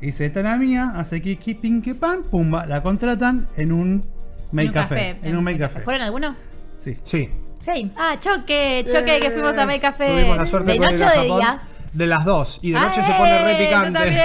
[0.01, 3.73] dice, esta es la mía, hace que que pin que pan, pumba, la contratan en
[3.73, 4.05] un
[4.53, 5.17] maid En un café.
[5.23, 5.81] En un maid café.
[5.81, 6.37] ¿Fueron algunos?
[6.79, 6.97] Sí.
[7.03, 7.29] Sí.
[7.65, 7.93] Sí.
[7.97, 10.09] Ah, choque, choque, que fuimos a Make Café.
[10.11, 11.41] Tuvimos la suerte ¿De poder noche ir o a de Japón.
[11.41, 11.61] día?
[11.93, 12.59] De las dos.
[12.63, 13.99] Y de noche Ah, se pone eh, re yo picante.
[13.99, 14.23] también.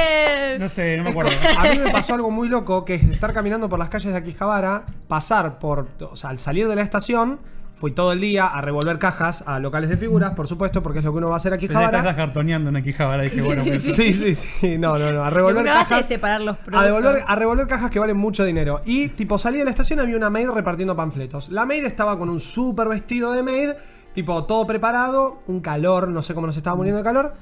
[0.57, 1.31] No sé, no me acuerdo.
[1.55, 4.17] A mí me pasó algo muy loco, que es estar caminando por las calles de
[4.17, 7.37] Akihabara, pasar por, o sea, al salir de la estación,
[7.75, 11.05] fui todo el día a revolver cajas a locales de figuras, por supuesto, porque es
[11.05, 13.41] lo que uno va a hacer a Pensé que estás cartoneando en Kijabara y dije,
[13.43, 15.99] bueno, sí, Sí, sí, sí, no, no, no, a revolver cajas.
[15.99, 16.85] es separar los A, productos.
[16.85, 18.81] devolver, a revolver cajas que valen mucho dinero.
[18.83, 21.49] Y, tipo, salí de la estación, había una maid repartiendo panfletos.
[21.49, 23.69] La maid estaba con un súper vestido de maid,
[24.15, 27.33] tipo, todo preparado, un calor, no sé cómo nos estaba muriendo de calor.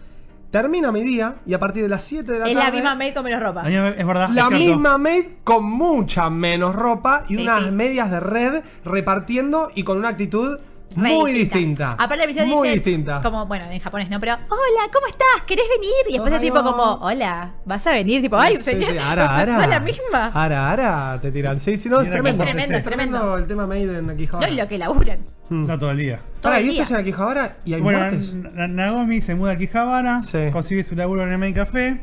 [0.52, 2.68] Termina mi día y a partir de las 7 de la Es tarde.
[2.70, 3.62] la misma maid con menos ropa.
[3.62, 4.30] a mí me- es verdad.
[4.32, 4.66] La es cierto.
[4.66, 7.72] misma maid con mucha menos ropa y Sí, unas sí.
[7.72, 10.60] medias de red repartiendo y con una actitud
[10.96, 11.92] muy distinta.
[11.94, 13.22] Aparte la visión Muy dice, distinta.
[13.22, 15.42] como, bueno, en japonés no, pero, hola, ¿cómo estás?
[15.46, 15.92] ¿Querés venir?
[16.10, 18.22] Y después el tipo como, hola, ¿vas a venir?
[18.22, 19.58] Tipo, ay, Sí, señor, sí, ara, ara.
[19.58, 20.28] ¿sos la misma?
[20.34, 21.60] Ara, ara, te tiran.
[21.60, 22.44] Sí, sí, no, es Mira, tremendo.
[22.44, 23.38] es tremendo, Es es tremendo tremendo.
[23.38, 25.20] el tema maid en No, y lo que laburan.
[25.50, 25.66] Hmm.
[25.68, 26.18] No todo el día.
[26.18, 26.84] todo Pará, el ¿y esto día.
[26.84, 27.58] es en Akihabara?
[27.66, 28.34] ¿Y hay Bueno, muertes?
[28.34, 30.38] Nagomi se muda a Kijabara, Sí.
[30.52, 32.02] consigue su laburo en el maid café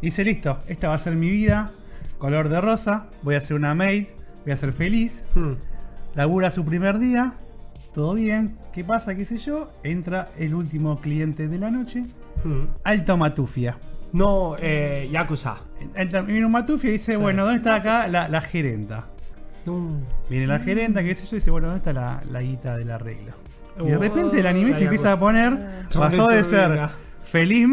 [0.00, 1.70] y dice, listo, esta va a ser mi vida,
[2.18, 4.06] color de rosa, voy a ser una maid,
[4.44, 5.26] voy a ser feliz.
[5.34, 5.52] Hmm.
[6.14, 7.32] Labura su primer día,
[7.94, 9.14] todo bien, ¿qué pasa?
[9.14, 9.70] ¿Qué sé yo?
[9.82, 12.04] Entra el último cliente de la noche,
[12.44, 12.64] Hmm.
[12.84, 13.76] Alto Matufia.
[14.12, 15.58] No, eh, Yakuza.
[15.94, 17.18] Entra, viene un Matufia y dice, Sí.
[17.18, 19.04] bueno, ¿dónde está acá la, la gerenta?
[19.64, 20.00] No.
[20.28, 22.90] Viene la gerenta, qué sé yo, y dice, bueno, ¿dónde está la, la guita del
[22.90, 23.32] arreglo?
[23.80, 26.88] Y de Oh, repente el anime se empieza a poner, pasó de ser
[27.24, 27.68] feliz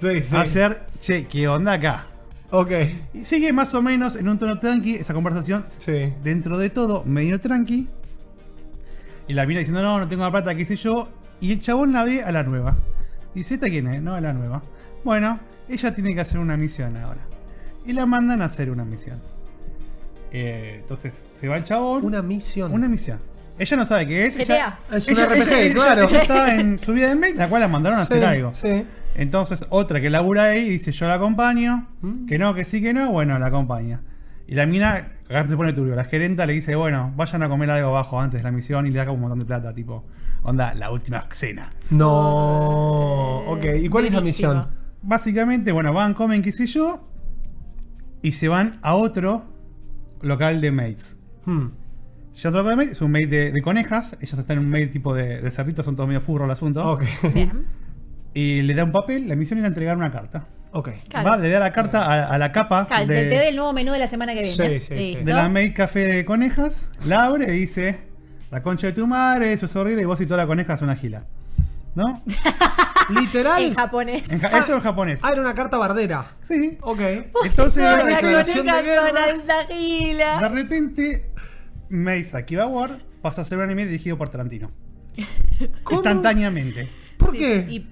[0.00, 0.36] Sí, sí.
[0.36, 2.04] a ser, che, ¿qué onda acá?
[2.50, 2.70] Ok.
[3.14, 6.12] Y sigue más o menos en un tono tranqui esa conversación, Sí.
[6.22, 7.88] dentro de todo, medio tranqui.
[9.28, 11.08] Y la mina diciendo, no, no tengo la plata, qué sé yo.
[11.40, 12.76] Y el chabón la ve a la nueva.
[13.34, 14.02] Dice, ¿esta quién es?
[14.02, 14.62] No, a la nueva.
[15.04, 17.20] Bueno, ella tiene que hacer una misión ahora.
[17.86, 19.20] Y la mandan a hacer una misión.
[20.30, 22.04] Eh, entonces, se va el chabón.
[22.04, 22.72] Una misión.
[22.72, 23.18] Una misión.
[23.58, 24.36] Ella no sabe qué es.
[24.38, 26.04] Ella, Es un ella- RPG, ella- ella- claro.
[26.08, 28.54] ella está en su vida de maid, la cual la mandaron a Sí, hacer algo.
[28.54, 28.84] Sí.
[29.14, 31.86] Entonces, otra que labura ahí dice, yo la acompaño.
[32.00, 32.26] Mm.
[32.26, 33.10] Que no, que sí, que no.
[33.12, 34.00] Bueno, la acompaña.
[34.46, 35.94] Y la mina, acá se pone turbio.
[35.94, 38.90] La gerenta le dice, bueno, vayan a comer algo abajo antes de la misión y
[38.90, 39.74] le da como un montón de plata.
[39.74, 40.04] Tipo,
[40.42, 41.70] onda, la última cena.
[41.90, 43.38] No.
[43.46, 43.64] Ok.
[43.80, 44.52] ¿Y cuál es la Buenísimo.
[44.54, 44.68] misión?
[45.02, 47.08] Básicamente, bueno, van, comen, qué sé yo.
[48.22, 49.44] Y se van a otro
[50.20, 51.18] local de maids.
[51.44, 51.68] Hmm.
[52.34, 54.16] Ya otro local de maids, es un maid de, de conejas.
[54.20, 56.86] Ellas están en un maid tipo de, de cerditos, son todos medio furro el asunto.
[56.88, 57.02] Ok.
[57.34, 57.66] Bien.
[58.34, 60.46] Y le da un papel, la misión era entregar una carta.
[60.72, 60.90] Ok.
[61.08, 61.28] Claro.
[61.30, 63.56] Va, le da la carta a, a la capa Claro, de, te, te doy el
[63.56, 64.80] nuevo menú de la semana que viene.
[64.80, 66.90] Sí, sí, de la maid café de conejas.
[67.04, 68.00] La abre y dice:
[68.50, 70.02] La concha de tu madre, eso es horrible.
[70.02, 71.24] Y vos y toda la coneja son una gila.
[71.94, 72.22] ¿No?
[73.10, 73.62] Literal.
[73.62, 74.30] En japonés.
[74.30, 75.20] En ja- eso en japonés.
[75.22, 76.32] Ah, era una carta bardera.
[76.42, 76.78] Sí.
[76.80, 77.00] Ok.
[77.44, 79.12] Entonces, La declaración de guerra.
[79.68, 80.38] gila.
[80.40, 81.30] de repente,
[81.90, 82.66] Meisa Kiba
[83.20, 84.70] pasa a ser un anime dirigido por Tarantino.
[85.82, 85.98] ¿Cómo?
[85.98, 86.88] Instantáneamente.
[87.18, 87.66] ¿Por qué?
[87.68, 87.86] Y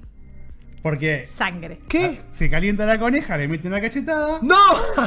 [0.82, 1.78] Porque sangre.
[1.88, 2.22] ¿Qué?
[2.30, 4.38] se calienta la coneja, le mete una cachetada.
[4.42, 4.56] ¡No!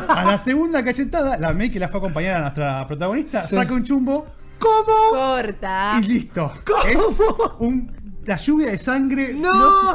[0.09, 3.55] A la segunda cachetada, la Mei que la fue a acompañar a nuestra protagonista, Sí.
[3.55, 4.27] saca un chumbo
[4.59, 5.09] ¿Cómo?
[5.11, 5.99] Corta.
[5.99, 6.51] y listo.
[6.87, 6.97] Es
[7.59, 7.91] un
[8.25, 9.33] la lluvia de sangre.
[9.33, 9.93] ¡No!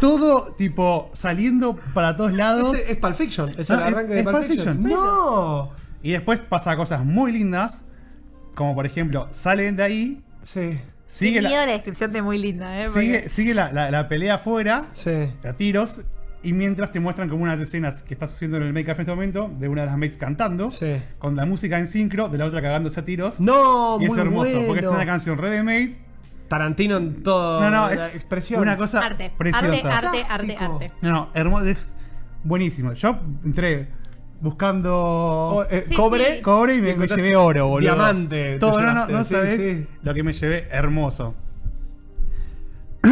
[0.00, 2.74] Todo tipo saliendo para todos lados.
[2.74, 3.54] Ese es Pulp Fiction.
[3.56, 4.76] Es No, el es- arranque de es Pulp Pulp Fiction.
[4.82, 5.00] Fiction.
[5.06, 5.70] No.
[6.02, 7.82] Y después pasa cosas muy lindas.
[8.54, 10.24] Como por ejemplo, salen de ahí.
[10.42, 10.78] Sí.
[11.14, 12.88] Sigue la, descripción de muy linda, ¿eh?
[12.88, 14.86] sigue, Porque- sigue la, la- la pelea afuera.
[14.92, 15.30] Sí.
[15.44, 16.00] a tiros.
[16.42, 19.12] Y mientras te muestran como unas escenas que está sucediendo en el make-up en este
[19.12, 20.96] momento, de una de las mates cantando, Sí.
[21.18, 23.40] con la música en sincro, de la otra cagándose a tiros.
[23.40, 24.66] No, y es muy hermoso, bueno.
[24.66, 25.96] porque es una canción remade.
[26.48, 27.60] Tarantino en todo.
[27.62, 28.60] No, no, es expresión.
[28.60, 29.66] una cosa Arte, preciosa.
[29.96, 30.90] arte, arte, arte.
[31.00, 31.94] No, no, hermoso, es
[32.42, 32.92] buenísimo.
[32.92, 33.88] Yo entré
[34.40, 36.36] buscando Oh, eh, Sí, cobre.
[36.36, 36.42] sí.
[36.42, 37.94] cobre y me, me llevé oro, boludo.
[37.94, 39.86] Diamante, te Todo, no, no, llevaste, no sí, sabes sí.
[40.02, 41.34] lo que me llevé hermoso.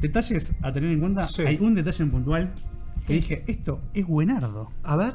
[0.00, 1.26] Detalles a tener en cuenta.
[1.26, 1.42] Sí.
[1.46, 2.50] Hay un detalle en puntual
[2.96, 3.06] Sí.
[3.06, 4.70] que dije, esto es buenardo.
[4.82, 5.14] A ver.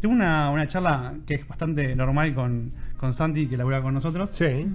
[0.00, 4.30] Tengo una, una charla que es bastante normal con, con Santi, que labura con nosotros,
[4.30, 4.66] Sí.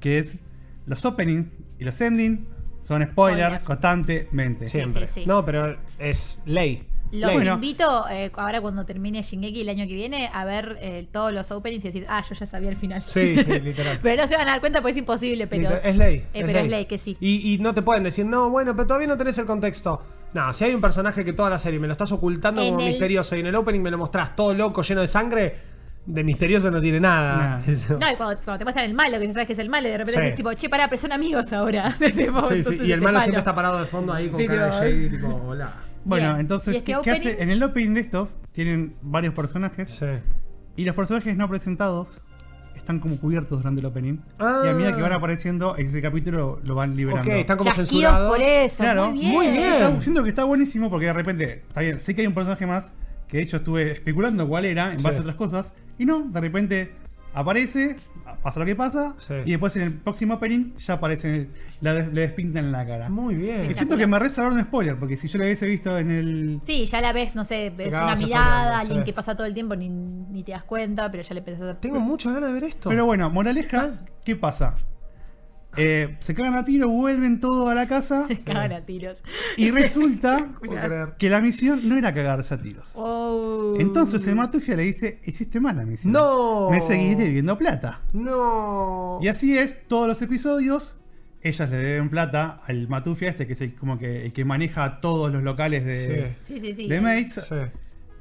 [0.00, 0.38] que es
[0.86, 2.40] los openings y los endings
[2.80, 3.64] son spoilers Spoiler.
[3.64, 4.68] constantemente.
[4.68, 5.06] Siempre.
[5.06, 5.26] sí, sí.
[5.26, 6.86] No, pero es ley.
[7.14, 7.34] Los Ley.
[7.38, 7.54] Bueno.
[7.54, 11.50] invito, eh, ahora cuando termine Shingeki el año que viene, a ver eh, todos los
[11.50, 13.00] openings y decir, ah, yo ya sabía el final.
[13.02, 13.98] Sí, sí, literal.
[14.02, 15.62] pero no se van a dar cuenta porque es imposible, pero...
[15.62, 16.16] Literal, es ley.
[16.34, 17.16] Eh, pero es ley que sí.
[17.20, 20.02] Y, y no te pueden decir, no, bueno, pero todavía no tenés el contexto.
[20.34, 22.80] No, si hay un personaje que toda la serie me lo estás ocultando En como
[22.80, 25.54] el- misterioso y en el opening me lo mostrás todo loco, lleno de sangre,
[26.06, 27.62] de misterioso no tiene nada.
[27.90, 29.86] No, y cuando, cuando te muestran el malo, que ya sabes que es el malo,
[29.86, 30.26] y de repente Sí.
[30.28, 31.94] es tipo, che, pará, pero son amigos ahora.
[31.98, 34.80] Sí, sí, Y el malo siempre está parado de fondo ahí con Sí, cara tipo,
[34.84, 35.72] de Shady, tipo, hola.
[36.04, 36.40] Bueno, Bien.
[36.40, 37.42] entonces, ¿Y este ¿qué, hace?
[37.42, 40.06] En el opening de estos tienen varios personajes Sí.
[40.76, 42.20] y los personajes no presentados
[42.76, 44.18] están como cubiertos durante el opening.
[44.38, 44.62] Ah.
[44.64, 47.30] Y a medida que van apareciendo, ese capítulo lo van liberando.
[47.30, 48.30] Ok, están como Chasquidos censurados.
[48.36, 49.32] por eso, Claro, muy bien.
[49.32, 49.72] muy bien.
[49.72, 52.66] Está- siento que está buenísimo porque de repente, está bien, sé que hay un personaje
[52.66, 52.92] más
[53.28, 55.04] que de hecho estuve especulando cuál era en Sí.
[55.04, 56.92] base a otras cosas y no, de repente
[57.32, 57.96] aparece,
[58.44, 59.34] pasa lo que pasa Sí.
[59.44, 61.48] y después en el próximo opening ya aparece,
[61.80, 63.08] la des- le despintan la cara.
[63.08, 63.68] Muy bien.
[63.70, 66.60] Y siento que me reza un spoiler porque si yo lo hubiese visto en el...
[66.62, 69.04] Sí, ya la ves, no sé, es una mirada, alguien sí.
[69.06, 71.80] que pasa todo el tiempo, ni, ni te das cuenta, pero ya le a...
[71.80, 72.88] Tengo muchas ganas de ver esto.
[72.90, 74.74] Pero bueno, moraleja, ¿qué pasa?
[75.76, 79.22] Eh, se cagan a tiro, vuelven todo a la casa Se cagan a tiros.
[79.56, 80.46] y resulta
[81.18, 82.92] que la misión no era cagarse a tiros.
[82.96, 83.76] Oh.
[83.78, 86.12] Entonces el Matufia le dice, hiciste mal la misión.
[86.12, 86.70] No.
[86.70, 88.00] Me seguís debiendo plata.
[88.12, 89.18] No.
[89.22, 90.98] Y así es, todos los episodios,
[91.42, 95.00] ellas le deben plata al Matufia este, que es el, como que el que maneja
[95.00, 96.88] todos los locales de, Sí, sí, sí.
[96.88, 97.34] de Mates.
[97.48, 97.54] Sí.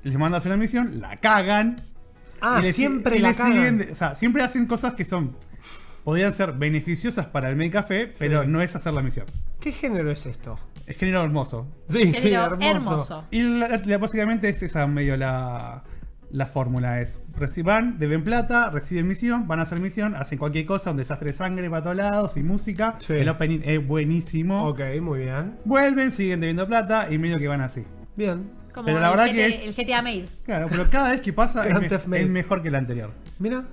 [0.03, 1.83] Les manda a hacer una misión, la cagan.
[2.41, 3.85] Ah, y siempre y la cagan.
[3.89, 5.35] o sea, siempre hacen cosas que son...
[6.03, 9.25] Podrían ser beneficiosas para el Make Café, pero no es hacer la misión.
[9.59, 10.59] ¿Qué género es esto?
[10.85, 11.67] Es género hermoso.
[11.87, 13.23] Sí, Género hermoso.
[13.31, 15.83] Y la- la- básicamente es esa medio la,
[16.29, 16.99] la fórmula.
[16.99, 21.27] Es reciban, deben plata, reciben misión, van a hacer misión, hacen cualquier cosa, un desastre
[21.27, 22.95] de sangre para todos lados y música.
[22.99, 23.13] Sí.
[23.13, 24.67] El opening es buenísimo.
[24.67, 25.55] Ok, muy bien.
[25.63, 27.85] Vuelven, siguen debiendo plata y medio que van así.
[28.17, 28.51] Bien.
[28.73, 30.25] Como Pero la el verdad GT que es- El GTA Made.
[30.43, 33.11] Claro, pero cada vez que pasa es, me- es mejor que el anterior.
[33.39, 33.63] Mira.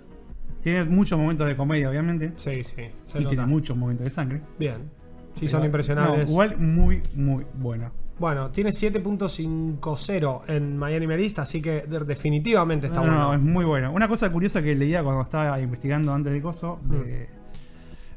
[0.63, 2.33] Tiene muchos momentos de comedia, obviamente.
[2.37, 2.83] Sí, sí.
[3.05, 3.29] Se y nota.
[3.35, 4.41] tiene muchos momentos de sangre.
[4.59, 4.91] Bien.
[5.35, 6.27] Sí, son impresionables.
[6.27, 7.91] no, igual muy, muy buena.
[8.19, 13.29] Bueno, tiene 7.50 en Miami Merist, así que de- definitivamente está No, no, bueno.
[13.29, 13.93] no, es muy bueno.
[13.93, 17.29] Una cosa curiosa que leía cuando estaba investigando antes de Coso, de,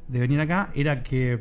[0.09, 1.39] de venir acá, era que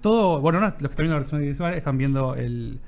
[0.00, 2.80] todo, bueno, no, los que están viendo la versión visual están viendo el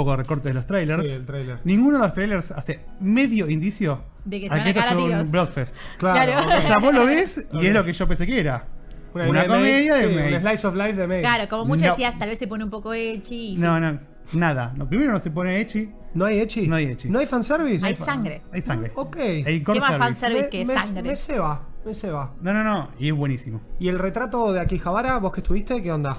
[0.00, 1.04] un poco de recortes de los trailers.
[1.04, 1.58] Sí, el trailer.
[1.64, 5.30] Ninguno de los trailers hace medio indicio De que se van a cagar a un.
[5.30, 5.76] Bloodfest.
[5.98, 6.58] Claro.
[6.58, 8.66] O sea, vos lo ves y es lo que yo pensé que era.
[9.12, 10.36] Una, de comedia Maze, de sí, Maze.
[10.36, 11.20] Un slice of life de Maze.
[11.22, 11.90] Claro, como mucho No.
[11.90, 13.56] decías, tal vez se pone un poco echi.
[13.58, 13.98] No, no,
[14.32, 14.72] nada.
[14.76, 16.66] No, primero no se pone Echi, ¿No hay Echi?
[16.68, 17.08] No hay ecchi.
[17.08, 17.84] ¿No hay fanservice?
[17.86, 18.42] Hay sangre.
[18.52, 18.92] hay sangre.
[18.94, 19.16] Ok.
[19.18, 19.98] Hay ¿Qué más service.
[19.98, 21.02] fanservice Me, que me- sangre?
[21.02, 22.32] me se va, me se va.
[22.40, 22.90] No, no, no.
[22.98, 23.60] Y es buenísimo.
[23.78, 26.18] ¿Y el retrato de Akihabara, vos que estuviste, qué onda?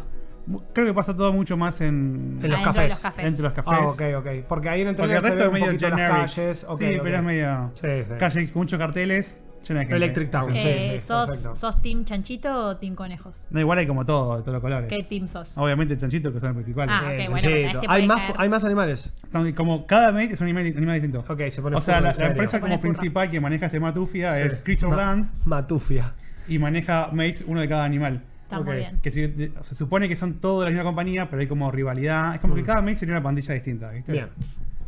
[0.73, 2.89] Creo que pasa todo mucho más en, En los de cafés.
[2.89, 3.25] los cafés.
[3.25, 3.79] dentro de los cafés.
[3.81, 4.45] Ah, ok, ok.
[4.47, 5.97] Porque ahí en el Porque el se resto ve es medio generic.
[5.99, 6.63] las calles.
[6.67, 6.99] ok, sí, ok.
[7.03, 7.71] pero es medio.
[7.75, 8.11] Sí, sí.
[8.19, 9.41] Calle con muchos carteles.
[9.67, 9.95] llena de.
[9.95, 10.75] Electric Town, Sí.
[10.79, 10.99] sí.
[10.99, 11.49] Sos.
[11.53, 13.45] ¿Sos team chanchito o team conejos?
[13.51, 14.89] No, igual hay como todo, de todos los colores.
[14.89, 15.55] ¿Qué team sos?
[15.55, 16.87] Obviamente el chanchito, que son el principal.
[16.89, 19.13] Ah, Eh, ok, bueno, este hay, más, hay más animales.
[19.55, 21.23] Como cada mate es un animal, animal distinto.
[21.31, 24.41] Ok, se pone o sea, la, empresa como principal que maneja este Matufia Sí.
[24.41, 26.13] es Creature Ma- Land Matufia.
[26.47, 28.21] y maneja Maze uno de cada animal.
[28.57, 28.99] Está muy bien.
[29.01, 32.35] Que se, supone que son todos de la misma compañía, pero hay como rivalidad.
[32.35, 34.11] Es como que cada Maze sería una pandilla distinta, ¿viste?
[34.11, 34.15] Mm.
[34.15, 34.27] Bien.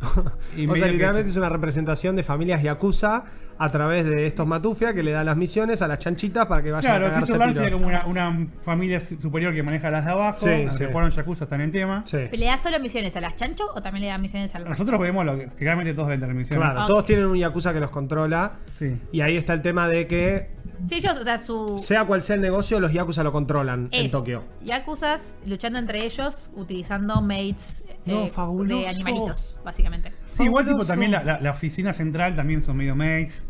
[0.56, 3.24] Y o sea, que literalmente es una representación de familias yakuza
[3.56, 6.72] a través de estos Matufia que le dan las misiones a las chanchitas para que
[6.72, 7.54] vayan Claro, a a Land tiro.
[7.54, 10.34] sería como una, una familia su- superior que maneja las de abajo.
[10.40, 10.80] Sí, las sí.
[10.80, 12.02] que jugaron Yakuza están en tema.
[12.04, 12.18] Sí.
[12.32, 14.70] ¿Le das solo misiones a las chancho o también le das misiones al resto?
[14.70, 16.58] Nosotros vemos lo que, que realmente todos ven televisión.
[16.58, 16.86] Claro, Ok.
[16.88, 18.54] todos tienen un yakuza que los controla.
[18.74, 18.96] Sí.
[19.12, 20.50] Y ahí está el tema de que
[20.88, 21.78] Sí, ellos, o sea, su.
[21.78, 24.18] sea cual sea el negocio, los Yakuza lo controlan en Eso.
[24.18, 24.44] Tokio.
[24.64, 28.80] Yakuzas luchando entre ellos utilizando maids No, eh, fabuloso.
[28.82, 30.12] de animalitos, básicamente.
[30.34, 30.88] Sí, igual tipo Fabuloso.
[30.92, 33.46] también la, la- la oficina central también son medio mates.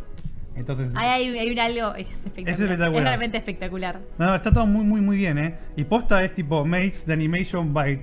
[0.56, 0.92] Entonces.
[0.94, 1.94] Ahí hay, hay un algo.
[1.96, 2.54] Es espectacular.
[2.54, 3.02] Es, espectacular.
[3.02, 4.00] realmente espectacular.
[4.18, 5.58] No, no, está todo muy, muy, muy bien, ¿eh?
[5.76, 8.00] Y posta es tipo mates de animation by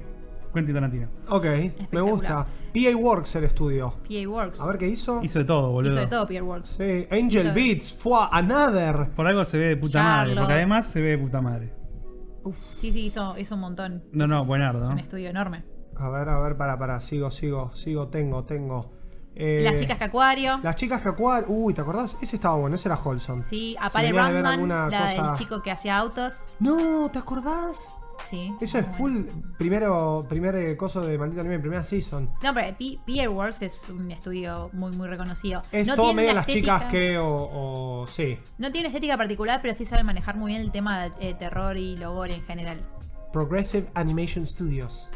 [0.54, 1.08] Quentin Tarantino.
[1.30, 1.46] Ok,
[1.92, 2.46] me gusta.
[2.74, 3.96] PA Works el estudio.
[4.08, 4.62] PA Works.
[4.62, 5.22] A ver qué hizo.
[5.24, 5.92] Hizo de todo, boludo.
[5.94, 6.70] Hizo de todo PA Works.
[6.70, 9.10] Sí, Angel Hizo- Beats, fue Another.
[9.16, 11.74] Por algo se ve de puta madre, porque además se ve de puta madre.
[12.78, 14.04] Sí, sí, hizo, hizo un montón.
[14.12, 14.86] No, no, buenardo.
[14.86, 15.64] Es un estudio enorme.
[15.96, 18.92] A ver, a ver, para, para, sigo, sigo, sigo, tengo, tengo.
[19.36, 20.60] Eh, Las chicas que acuario.
[20.64, 21.46] Las chicas que acuar.
[21.48, 22.18] Uy, ¿te acordás?
[22.22, 23.46] Ese estaba bueno, ese era Holson.
[23.46, 26.56] Sí, Apare alguna la cosa- del chico que hacía autos.
[26.60, 27.98] No, ¿te acordás?
[28.30, 28.54] Sí.
[28.62, 29.24] Eso es full
[29.58, 32.30] primero, primer eh, coso de maldito anime, primera season.
[32.44, 35.62] No, pero P- Works es un estudio muy, muy reconocido.
[35.72, 38.38] Es no todo tiene medio las chicas que o, o- sí.
[38.58, 41.78] No tiene estética particular, pero sí sabe manejar muy bien el tema de eh, terror
[41.78, 42.80] y logor en general.
[43.34, 45.10] Progressive Animation Studios.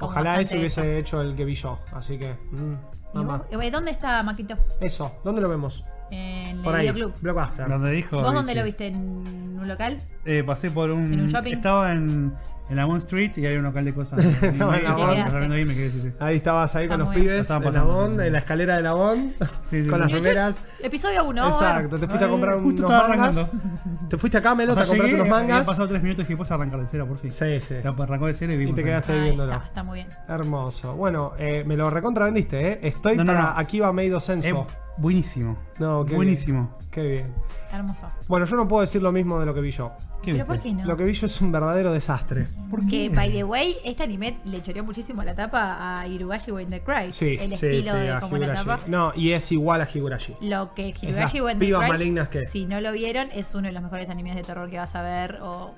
[0.00, 0.90] Ojalá ese hubiese eso.
[0.98, 2.72] hecho el que vi yo, así que mm,
[3.14, 3.44] ¿Y mamá.
[3.50, 4.56] Eh, ¿Dónde está Maquito?
[4.80, 5.84] Eso, ¿dónde lo vemos?
[6.10, 7.20] En Por el ahí, videoclub.
[7.20, 7.68] Blockbuster.
[7.68, 8.16] Donde dijo.
[8.16, 8.88] ¿Vos dónde lo viste?
[8.88, 9.98] ¿En un local?
[10.24, 11.12] Eh, pasé por un.
[11.12, 11.52] ¿En un shopping?
[11.52, 12.32] Estaba en,
[12.68, 14.18] en la Bond Street y hay un local de cosas.
[14.42, 15.10] Estaba en la Y Bond.
[15.10, 16.12] me quedé ahí y me quedé, sí, sí.
[16.18, 18.26] Ahí estabas ahí Está con los pibes Estaba en la Bond, sí, sí.
[18.26, 19.32] en la escalera de la Bond,
[19.66, 20.00] Sí, sí, con sí.
[20.02, 20.56] las remeras.
[20.80, 21.46] Episodio 1.
[21.46, 23.36] Exacto, te fuiste a comprar justo unos mangas.
[23.36, 24.08] arrancando.
[24.08, 25.66] Te fuiste a Camelot O a sea, comprarte llegué, unos había mangas.
[25.66, 27.32] pasado tres minutos y después arrancar de cero, por fin.
[27.32, 27.74] Sí, sí.
[27.82, 28.74] Ya arrancó de cero y Y vimos.
[28.76, 29.52] te quedaste ahí Ahí viéndolo.
[29.52, 30.08] está, está muy bien.
[30.28, 30.94] Hermoso.
[30.94, 32.78] Bueno, eh, me lo recontravendiste, ¿eh?
[32.82, 33.58] Estoy No, no, para no.
[33.58, 34.66] Akiba Meido Senso.
[34.98, 35.56] buenísimo.
[35.78, 36.76] No, qué buenísimo.
[36.78, 36.86] bien.
[36.90, 37.34] Qué bien.
[37.72, 38.08] Hermoso.
[38.28, 39.92] Bueno, yo no puedo decir lo mismo de lo que vi yo.
[40.22, 40.84] ¿Qué ¿Pero por qué no?
[40.86, 42.46] Lo que vi yo es un verdadero desastre.
[42.70, 46.82] Porque, by the way, este anime le choreó muchísimo la tapa a Hirugashi When the
[46.82, 47.12] Cry.
[47.12, 48.64] Sí, el sí, estilo sí, de como la Higurashi.
[48.66, 48.80] tapa.
[48.88, 50.36] No, y es igual a Higurashi.
[50.40, 53.68] Lo que las Hirugashi When the Cry, malignas que- si no lo vieron, es uno
[53.68, 55.38] de los mejores animes de terror que vas a ver.
[55.42, 55.74] O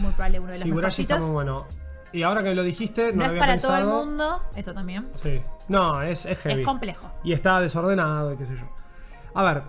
[0.00, 1.66] muy probable uno de los Higurashi está muy bueno.
[2.12, 3.74] Y ahora que lo dijiste, no, No lo es había para pensado.
[3.82, 4.42] todo el mundo.
[4.54, 5.08] Esto también.
[5.14, 5.42] Sí.
[5.68, 6.60] No, es, es heavy.
[6.60, 7.10] Es complejo.
[7.24, 8.68] y está desordenado y qué sé yo.
[9.34, 9.62] A ver,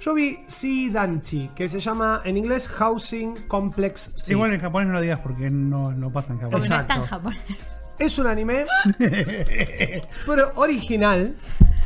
[0.00, 4.32] yo vi Sidanchi, que se llama en inglés Housing Complex C.
[4.32, 6.60] Igual en japonés no lo digas porque no, no pasa en japonés.
[6.60, 7.30] Porque no está en Exacto.
[7.30, 7.56] Japón.
[7.98, 8.66] Es un anime,
[10.26, 11.36] pero original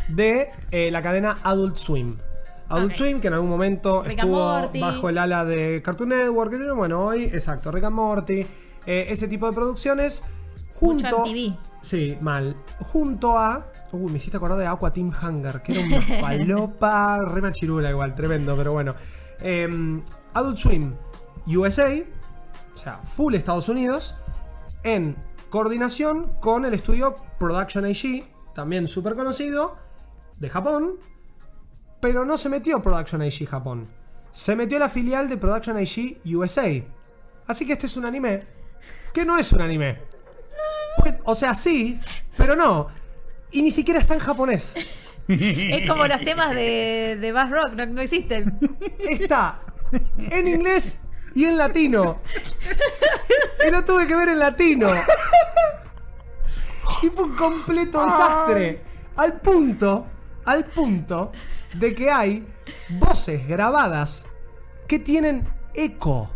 [0.09, 2.17] de eh, la cadena Adult Swim.
[2.71, 2.95] Adult.
[2.95, 6.53] Swim, que en algún momento Rick estuvo bajo el ala de Cartoon Network.
[6.75, 8.47] Bueno, hoy, exacto, Rick and Morty,
[8.87, 10.23] eh, ese tipo de producciones.
[10.81, 11.57] Mucho Junto, MTV.
[11.83, 12.57] Sí, mal.
[12.93, 13.71] Junto a.
[13.93, 18.15] Uy, me hiciste acordar de Aqua Team Hunger, que era una palopa re machirula igual,
[18.15, 18.93] tremendo, pero bueno.
[19.41, 20.03] Em,
[20.35, 20.95] Adult Swim
[21.47, 22.05] USA,
[22.75, 24.15] o sea, full Estados Unidos,
[24.83, 25.17] en
[25.49, 29.77] coordinación con el estudio Production AG, también súper conocido,
[30.39, 30.99] de Japón,
[32.01, 33.89] pero no se metió Production AG Japón.
[34.31, 36.69] Se metió la filial de Production AG USA.
[37.47, 38.47] Así que este es un anime
[39.13, 39.99] que no es un anime.
[40.99, 41.99] Porque- o sea, sí,
[42.37, 42.89] pero no.
[43.51, 44.75] Y ni siquiera está en japonés.
[45.29, 48.59] Es como los temas de, de Bass Rock, no, no existen.
[48.99, 49.59] Está
[50.31, 51.03] en inglés
[51.35, 52.21] y en latino.
[53.67, 54.89] Y lo tuve que ver en latino.
[57.03, 58.83] Y fue un completo desastre.
[59.17, 60.07] Al punto,
[60.47, 61.33] al punto
[61.75, 62.47] de que hay
[62.89, 64.27] voces grabadas
[64.87, 66.31] que tienen eco.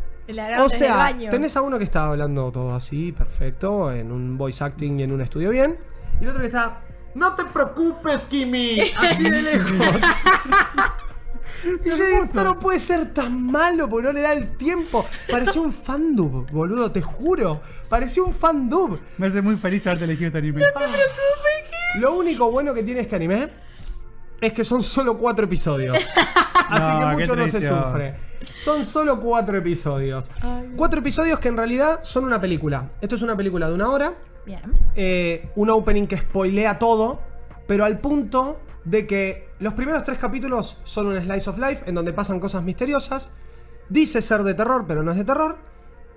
[0.58, 1.30] O sea, baño.
[1.30, 5.12] tenés a uno que está hablando todo así, perfecto, en un voice acting y en
[5.12, 5.78] un estudio bien.
[6.20, 6.80] Y el otro que está,
[7.14, 9.70] no te preocupes, Kimi, así de lejos.
[11.64, 15.06] Y yo digo, esto no puede ser tan malo porque no le da el tiempo.
[15.30, 17.60] Parecía un fandub, boludo, te juro.
[17.88, 18.98] Parecía un fandub.
[19.18, 20.62] Me hace muy feliz haberte elegido este anime.
[21.96, 23.50] Lo único bueno que tiene este anime
[24.42, 25.96] es que son solo cuatro episodios.
[26.68, 28.14] Así No, que mucho no se sufre.
[28.56, 30.30] Son solo cuatro episodios.
[30.76, 32.90] Cuatro episodios que en realidad son una película.
[33.00, 34.14] Esto es una película de una hora.
[34.44, 34.60] Bien.
[34.96, 37.20] eh, un opening que spoilea todo,
[37.68, 41.94] pero al punto de que los primeros tres capítulos son un slice of life en
[41.94, 43.32] donde pasan cosas misteriosas.
[43.88, 45.58] Dice ser de terror, pero no es de terror.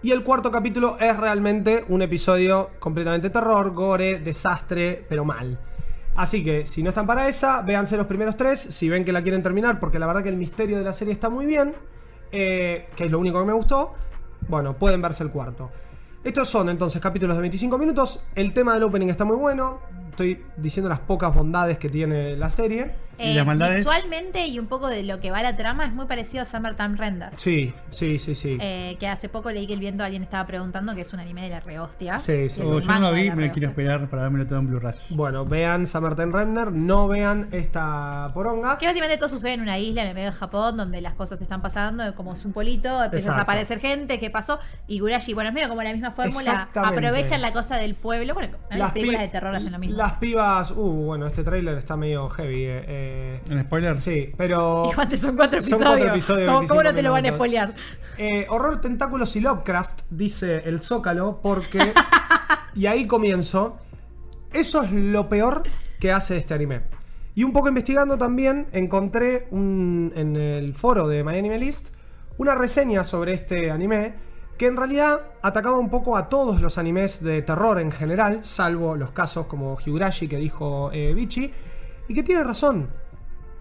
[0.02, 5.60] Y el cuarto capítulo es realmente un episodio completamente terror, gore, desastre, pero mal.
[6.16, 8.60] Así que si no están para esa, véanse los primeros tres.
[8.60, 11.14] Si ven que la quieren terminar, porque la verdad que el misterio de la serie
[11.14, 11.76] está muy bien,
[12.32, 13.94] eh, que es lo único que me gustó,
[14.48, 15.72] bueno, pueden verse el cuarto.
[16.24, 18.22] Estos son entonces capítulos de 25 minutos.
[18.34, 19.80] El tema del opening está muy bueno.
[20.10, 22.96] estoy diciendo las pocas bondades que tiene la serie.
[23.20, 23.76] ¿Y las maldades?
[23.76, 26.46] Eh, Visualmente y un poco de lo que va la trama es muy parecido a
[26.46, 27.30] Summertime Render.
[27.38, 28.58] Sí, sí, sí, sí.
[28.62, 31.44] Eh, que hace poco leí que el viento alguien estaba preguntando que es un anime
[31.44, 32.20] de la rehostia.
[32.20, 32.62] Sí, sí.
[32.64, 34.96] Oh, yo no lo vi, me lo quiero esperar para vérmelo todo en Blu-ray.
[35.10, 38.78] Bueno, vean Summertime Render, no vean esta poronga.
[38.78, 41.42] Que básicamente todo sucede en una isla en el medio de Japón donde las cosas
[41.42, 44.60] están pasando, como es un polito, empieza a aparecer gente, ¿qué pasó?
[44.88, 48.58] Y Gurashi, bueno, es medio como la misma fórmula, aprovechan la cosa del pueblo, bueno,
[48.72, 49.98] las, películas pi- de terror hacen lo mismo.
[49.98, 50.72] Las pibas.
[50.72, 52.64] Uh, bueno, este tráiler está medio heavy.
[52.66, 54.02] eh, eh, ¿En spoiler?
[54.02, 54.86] sí, pero.
[54.96, 55.88] Juanse, son cuatro Son episodios.
[55.98, 57.76] cuatro episodios, ¿Cómo, 25 cómo no te lo van a spoilear?
[58.18, 61.94] Eh, horror, tentáculos y Lovecraft, dice el Zócalo, porque.
[62.76, 63.78] y ahí comienzo.
[64.54, 65.64] Eso es lo peor
[66.00, 66.82] que hace este anime.
[67.36, 71.90] Y un poco investigando también, encontré un- en el foro de My Anime List
[72.38, 74.14] una reseña sobre este anime
[74.58, 78.96] que en realidad atacaba un poco a todos los animes de terror en general, salvo
[78.96, 81.52] los casos como Higurashi que dijo eh, Bichi,
[82.08, 82.90] y que tiene razón.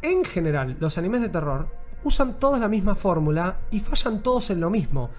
[0.02, 1.68] En general, los animes de terror
[2.02, 5.10] usan todos la misma fórmula y fallan todos en lo mismo.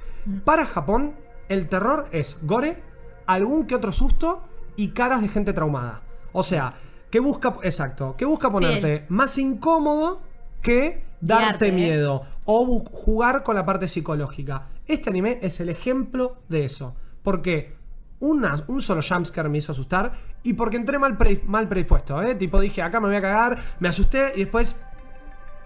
[0.44, 1.16] Para Japón,
[1.50, 2.84] el terror es gore,
[3.26, 4.44] algún que otro susto
[4.76, 6.02] y caras de gente traumada.
[6.34, 6.74] O sea,
[7.10, 10.22] que busca, exacto, que busca ponerte más incómodo
[10.62, 11.72] que darte ¿eh?
[11.72, 14.68] miedo o jugar con la parte psicológica.
[14.86, 16.96] Este anime es el ejemplo de eso.
[17.24, 17.76] Porque
[18.20, 20.12] una- un solo jumpscare me hizo asustar
[20.46, 22.22] y porque entré mal, pre- mal predispuesto.
[22.22, 22.36] ¿eh?
[22.36, 24.82] Tipo dije, acá me voy a cagar, me asusté y después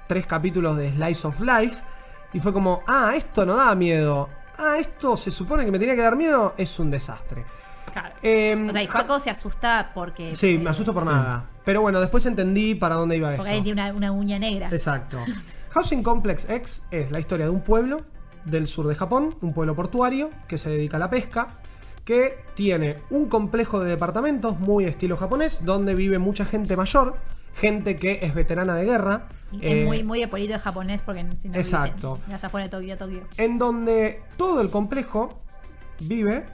[0.07, 1.77] tres capítulos de Slice of Life
[2.33, 4.29] y fue como, ah, esto no da miedo.
[4.57, 7.45] Ah, esto se supone que me tenía que dar miedo, es un desastre.
[7.93, 8.15] Claro.
[8.21, 10.35] Em, o sea, y Jaco se asusta porque.
[10.35, 11.45] Sí, me asusto por nada.
[11.65, 13.41] Pero bueno, después entendí para dónde iba esto.
[13.41, 14.69] Porque ahí tiene una, una uña negra.
[14.71, 15.17] Exacto.
[15.71, 18.01] Housing Complex X es la historia de un pueblo
[18.45, 21.59] del sur de Japón, un pueblo portuario que se dedica a la pesca,
[22.09, 27.17] que tiene un complejo de departamentos muy estilo japonés, donde vive mucha gente mayor,
[27.53, 29.27] gente que es veterana de guerra.
[29.51, 32.15] Y eh, es muy, muy de polito de japonés porque si no exacto.
[32.15, 33.27] dicen, las afuera de Tokio, Tokio.
[33.37, 35.39] en donde todo el complejo
[35.99, 36.47] vive,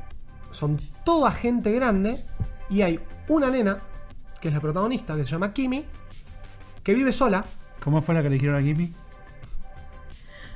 [0.52, 2.26] son toda gente grande,
[2.70, 3.00] y hay
[3.30, 3.78] una nena,
[4.42, 5.86] que es la protagonista, que se llama Kimi,
[6.84, 7.46] que vive sola.
[7.82, 8.94] ¿Cómo fue la que le dijeron a Kimi?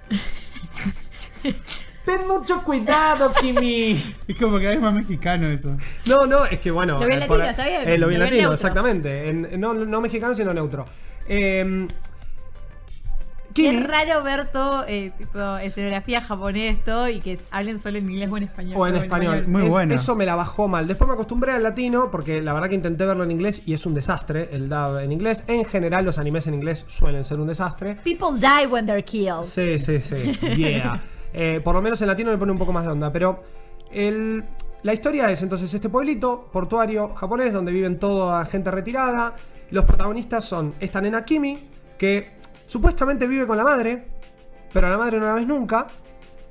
[2.17, 4.15] Ten mucho cuidado, Kimi.
[4.27, 5.77] Es como que es más mexicano eso.
[6.05, 6.99] No, no, es que bueno.
[6.99, 8.41] Lo vi en eh, latino, está bien, eh, lo vi en lo vi en latino,
[8.41, 8.53] neutro.
[8.53, 9.29] exactamente.
[9.29, 10.85] En- no, no mexicano, sino neutro.
[11.27, 11.87] Eh,
[13.53, 18.09] Qué Kimi, raro ver todo, eh, tipo, escenografía japonés, todo, y que hablen solo en
[18.09, 18.73] inglés o en español.
[18.77, 19.47] o en español.
[19.47, 19.95] Muy Es- buena.
[19.95, 20.87] Eso me la bajó mal.
[20.87, 23.85] Después me acostumbré al latino, porque la verdad que intenté verlo en inglés y es
[23.87, 25.43] un desastre el dub en inglés.
[25.47, 27.95] En general, los animes en inglés suelen ser un desastre.
[28.03, 29.43] People die when they're killed.
[29.43, 30.37] Sí, sí, sí.
[30.55, 31.01] Yeah.
[31.33, 33.11] Eh, por lo menos en latino le pone un poco más de onda.
[33.11, 33.43] Pero
[33.91, 34.43] el-
[34.83, 39.35] la historia es entonces este pueblito portuario japonés donde viven toda gente retirada.
[39.71, 41.59] Los protagonistas son esta nena Kimi,
[41.97, 42.31] que
[42.65, 44.07] supuestamente vive con la madre,
[44.73, 45.87] pero a la madre no la ves nunca.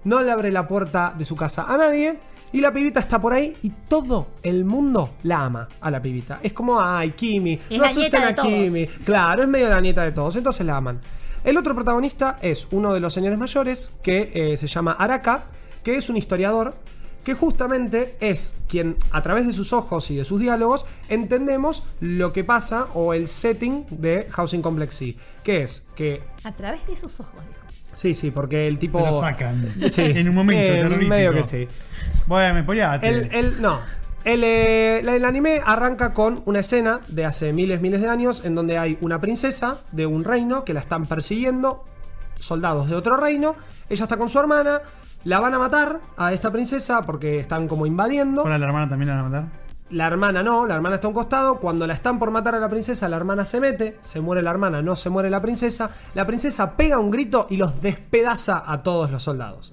[0.05, 2.19] No le abre la puerta de su casa a nadie.
[2.51, 6.39] Y la pibita está por ahí y todo el mundo la ama a la pibita.
[6.43, 8.49] Es como, ay, Kimi, no asusten a todos.
[8.49, 8.87] Kimi.
[9.05, 10.99] Claro, es medio la nieta de todos, entonces la aman.
[11.45, 15.45] El otro protagonista es uno de los señores mayores que eh, se llama Araka,
[15.83, 16.75] que es un historiador
[17.25, 22.33] que justamente es quien a través de sus ojos y de sus diálogos entendemos lo
[22.33, 26.97] que pasa o el setting de Housing Complex C, que es que A través de
[26.97, 27.61] sus ojos, dijo.
[27.95, 29.75] sí, sí, porque el tipo Te lo sacan.
[29.91, 31.09] Sí, En un momento eh, terrorífico.
[31.11, 31.69] medio que sí.
[32.27, 33.09] Bueno, me spoileaste.
[33.09, 33.81] El, el- no.
[34.29, 38.55] El, eh, el anime arranca con una escena de hace miles, miles de años en
[38.55, 41.83] donde hay una princesa de un reino que la están persiguiendo
[42.39, 43.57] soldados de otro reino.
[43.89, 44.83] Ella está con su hermana,
[45.25, 48.43] la van a matar a esta princesa porque están como invadiendo.
[48.43, 49.49] Ahora la hermana también la van a matar.
[49.93, 51.55] La hermana no, la hermana está a un costado.
[51.55, 54.51] Cuando la están por matar a la princesa, la hermana se mete, se muere la
[54.51, 55.89] hermana, no se muere la princesa.
[56.13, 59.73] La princesa pega un grito y los despedaza a todos los soldados.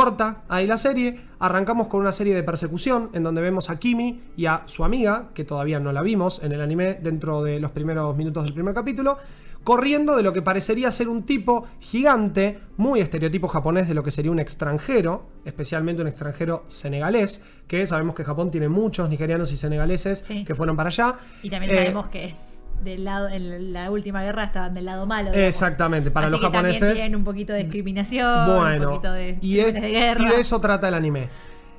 [0.00, 4.20] Corta ahí la serie, arrancamos con una serie de persecución en donde vemos a Kimi
[4.36, 7.70] y a su amiga, que todavía no la vimos en el anime dentro de los
[7.70, 9.16] primeros minutos del primer capítulo,
[9.64, 14.10] corriendo de lo que parecería ser un tipo gigante, muy estereotipo japonés de lo que
[14.10, 19.56] sería un extranjero, especialmente un extranjero senegalés, que sabemos que Japón tiene muchos nigerianos y
[19.56, 20.44] senegaleses Sí.
[20.44, 21.14] que fueron para allá.
[21.42, 22.34] Y también Eh, sabemos que
[22.82, 25.30] del lado, en la última guerra estaban del lado malo.
[25.30, 25.48] digamos.
[25.48, 26.94] Exactamente, para Así los que también japoneses.
[26.94, 30.20] tienen un poquito de discriminación, un Bueno, poquito de, y, es- crímenes de guerra.
[30.22, 31.28] y de eso trata el anime.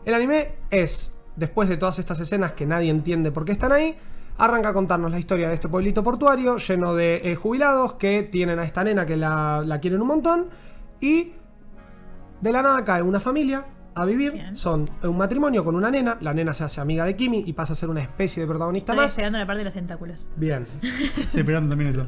[0.05, 3.95] El anime es, después de todas estas escenas que nadie entiende por qué están ahí,
[4.37, 8.59] arranca a contarnos la historia de este pueblito portuario lleno de eh, jubilados que tienen
[8.59, 10.47] a esta nena que la, la quieren un montón
[11.01, 11.31] y
[12.41, 13.65] de la nada cae una familia
[14.01, 14.33] a vivir.
[14.33, 14.55] Bien.
[14.57, 16.17] Son un matrimonio con una nena.
[16.21, 18.93] La nena se hace amiga de Kimi y pasa a ser una especie de protagonista
[18.93, 19.11] Estoy más.
[19.11, 20.25] esperando la parte de los tentáculos.
[20.35, 20.65] Bien.
[20.81, 22.07] Estoy esperando también eso.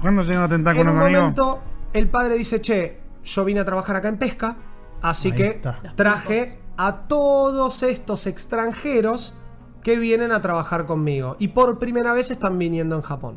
[0.00, 1.20] ¿Cuándo llegan los En tentáculos, un amigo?
[1.20, 1.62] momento,
[1.92, 4.56] el padre dice, che, yo vine a trabajar acá en pesca,
[5.02, 5.80] así Ahí que está.
[5.96, 9.36] Traje a todos estos extranjeros
[9.82, 11.36] que vienen a trabajar conmigo.
[11.38, 13.36] Y por primera vez están viniendo en Japón.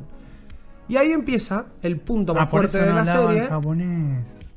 [0.87, 3.49] Y ahí empieza el punto más Ah, por fuerte eso de no la hablaban serie.
[3.49, 4.50] japonés.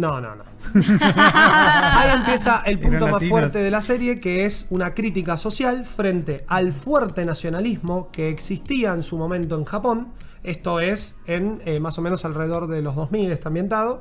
[0.00, 0.44] No, no, no.
[1.14, 6.42] Ahí empieza el punto más fuerte de la serie, que es una crítica social frente
[6.48, 10.08] al fuerte nacionalismo que existía en su momento en Japón.
[10.42, 14.00] Esto es en eh, más o menos alrededor de los 2000 está ambientado.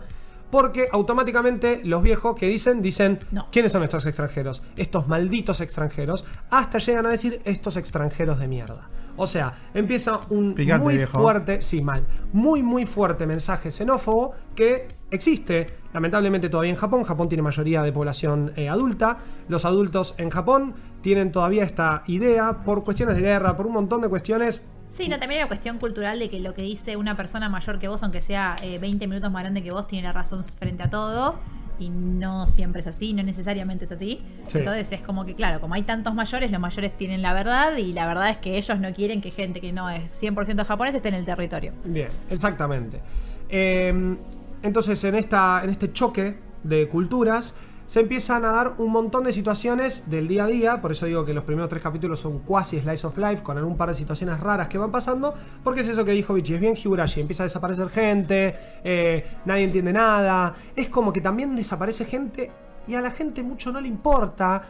[0.49, 3.47] Porque automáticamente los viejos que dicen, dicen, No.
[3.51, 4.63] ¿quiénes son estos extranjeros?
[4.77, 6.23] Estos malditos extranjeros.
[6.49, 8.87] Hasta llegan a decir, estos extranjeros de mierda.
[9.21, 11.19] O sea, empieza un Picante, muy viejo.
[11.19, 17.03] fuerte, sí, mal, muy, muy fuerte mensaje xenófobo que existe, lamentablemente todavía en Japón.
[17.03, 19.17] Japón tiene mayoría de población eh, adulta.
[19.49, 23.99] Los adultos en Japón tienen todavía esta idea por cuestiones de guerra, por un montón
[23.99, 24.63] de cuestiones.
[24.89, 27.77] Sí, no, también hay una cuestión cultural de que lo que dice una persona mayor
[27.77, 30.83] que vos, aunque sea eh, 20 minutos más grande que vos, tiene la razón frente
[30.83, 31.35] a todo.
[31.79, 34.21] Y no siempre es así, no necesariamente es así.
[34.47, 34.57] Sí.
[34.59, 37.93] Entonces es como que, claro, como hay tantos mayores, los mayores tienen la verdad y
[37.93, 41.09] la verdad es que ellos no quieren que gente que no es 100% japonés esté
[41.09, 41.73] en el territorio.
[41.85, 43.01] Bien, exactamente.
[43.47, 44.17] Eh,
[44.61, 47.55] entonces, en, esta, en este choque de culturas,
[47.89, 50.79] se empiezan a dar un montón de situaciones del día a día.
[50.79, 53.77] Por eso digo que los primeros tres capítulos son cuasi slice of life, con algún
[53.77, 55.33] par de situaciones raras que van pasando.
[55.63, 57.19] Porque es eso que dijo Vichy, es bien Higurashi.
[57.21, 60.53] Empieza a desaparecer gente, eh, nadie entiende nada.
[60.75, 62.51] Es como que también desaparece gente
[62.87, 64.65] y a la gente mucho no le importa.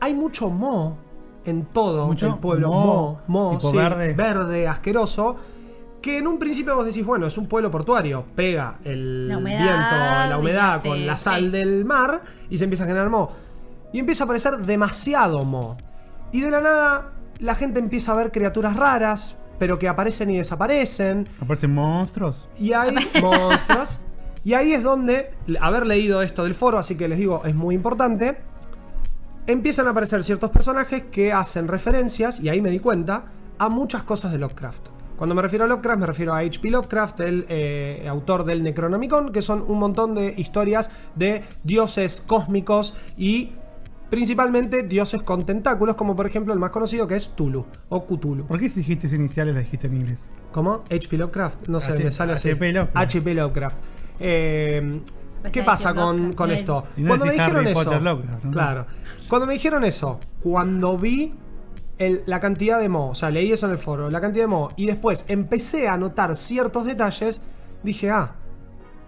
[0.00, 0.96] Hay mucho mo
[1.44, 2.26] en todo ¿Mucho?
[2.26, 2.70] el pueblo.
[2.70, 4.14] Mo, Mo, mo, tipo sí, verde.
[4.14, 5.36] verde, asqueroso.
[6.00, 9.58] Que en un principio vos decís, bueno, es un pueblo portuario, pega el La humedad
[9.62, 11.50] viento, la humedad con la sal sí.
[11.50, 13.32] del mar y se empieza a generar moho.
[13.92, 15.76] Y empieza a aparecer demasiado moho.
[16.32, 20.38] Y de la nada la gente empieza a ver criaturas raras, pero que aparecen y
[20.38, 21.28] desaparecen.
[21.40, 22.48] ¿Aparecen monstruos?
[22.58, 24.00] Y hay monstruos.
[24.44, 27.74] Y ahí es donde, haber leído esto del foro, así que les digo, es muy
[27.74, 28.38] importante.
[29.46, 33.24] Empiezan a aparecer ciertos personajes que hacen referencias, y ahí me di cuenta,
[33.58, 34.95] a muchas cosas de Lovecraft.
[35.16, 36.70] Cuando me refiero a Lovecraft, me refiero a H.P.
[36.70, 42.94] Lovecraft, el eh, autor del Necronomicon, que son un montón de historias de dioses cósmicos
[43.16, 43.52] y
[44.10, 48.46] principalmente dioses con tentáculos, como por ejemplo el más conocido que es Tulu o Cthulhu.
[48.46, 50.30] ¿Por qué si dijiste iniciales la dijiste en inglés?
[50.52, 50.84] ¿Cómo?
[50.90, 51.16] H.P.
[51.16, 51.66] Lovecraft.
[51.68, 52.50] No sé, H- me sale así.
[52.50, 52.72] H.P.
[52.72, 52.96] Lovecraft.
[52.96, 53.34] H.P.
[53.34, 53.76] Lovecraft.
[54.20, 55.00] Eh,
[55.40, 56.84] Pues ¿Qué pasa con, con esto?
[56.94, 57.84] Si no cuando me dijeron Harry eso.
[57.84, 58.50] Potter, Lovecraft, ¿no?
[58.52, 58.86] Claro.
[59.28, 61.34] Cuando me dijeron eso, cuando vi
[61.98, 64.48] el- la cantidad de mo, o sea, leí eso en el foro, la cantidad de
[64.48, 67.40] mo, y después empecé a notar ciertos detalles,
[67.82, 68.32] dije, ah,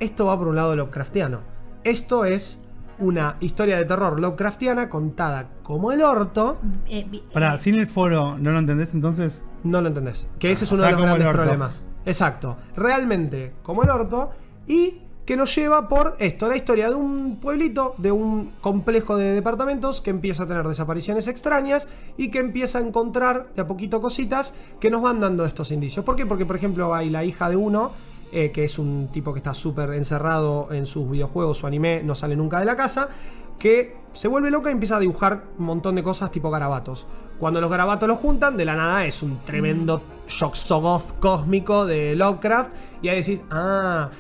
[0.01, 1.41] esto va por un lado Lovecraftiano.
[1.85, 2.61] Esto es
[2.99, 6.59] una historia de terror Lovecraftiana contada como el orto.
[6.89, 9.45] Eh, Pará, eh, sin el foro, ¿no lo entendés entonces?
[9.65, 10.29] No lo entendés.
[10.39, 11.83] Que ese es O uno sea, de los grandes problemas.
[12.07, 12.57] Exacto.
[12.77, 14.31] Realmente como el orto.
[14.67, 19.35] Y que nos lleva por esto, la historia de un pueblito, de un complejo de
[19.35, 24.01] departamentos que empieza a tener desapariciones extrañas y que empieza a encontrar de a poquito
[24.01, 26.03] cositas que nos van dando estos indicios.
[26.03, 26.25] ¿Por qué?
[26.25, 27.93] Porque, por ejemplo, hay la hija de uno,
[28.33, 32.15] eh, que es un tipo que está súper encerrado en sus videojuegos, su anime, no
[32.15, 33.11] sale nunca de la casa,
[33.59, 37.07] que se vuelve loca y empieza a dibujar un montón de cosas tipo garabatos.
[37.39, 42.71] Cuando los garabatos los juntan, de la nada es un tremendo Shocksogoth cósmico de Lovecraft.
[43.03, 44.11] Y ahí decís, ah,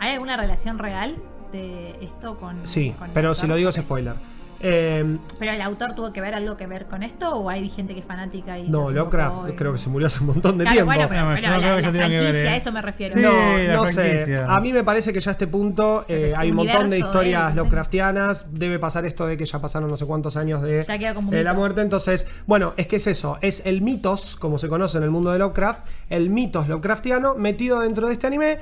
[0.00, 1.16] ¿Hay alguna relación real
[1.52, 2.66] de esto con.?
[2.66, 4.14] sí, con pero si lo digo es spoiler.
[4.60, 7.94] Eh, ¿Pero el autor tuvo que ver algo que ver con esto o hay gente
[7.94, 8.68] que es fanática y.
[8.68, 10.92] no, Lovecraft creo que se murió hace un montón de Claro, tiempo.
[10.94, 13.14] bueno, pero, No, pero no la, creo que la ver, franquicia, a eso me refiero.
[13.14, 13.22] Sí.
[13.22, 14.36] no, la no sé.
[14.44, 17.50] A mí me parece que ya a este punto eh, hay un montón de historias
[17.50, 18.52] de- Lovecraftianas.
[18.58, 21.80] Debe pasar esto de que ya pasaron no sé cuántos años de, de la muerte.
[21.80, 23.38] Entonces, bueno, es que es eso.
[23.40, 27.78] Es el mitos, como se conoce en el mundo de Lovecraft, el mitos Lovecraftiano metido
[27.78, 28.58] dentro de este anime.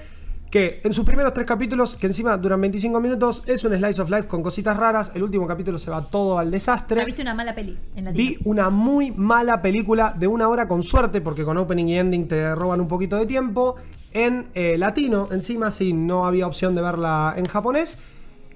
[0.50, 4.10] Que en sus primeros tres capítulos, que encima duran 25 minutos, es un slice of
[4.10, 5.10] life con cositas raras.
[5.14, 6.98] El último capítulo se va todo al desastre.
[7.00, 10.68] ¿Ya viste una mala peli en la Vi una muy mala película de una hora
[10.68, 13.76] con suerte, porque con opening y ending te roban un poquito de tiempo,
[14.12, 18.00] en eh, latino, encima, si no había opción de verla en japonés,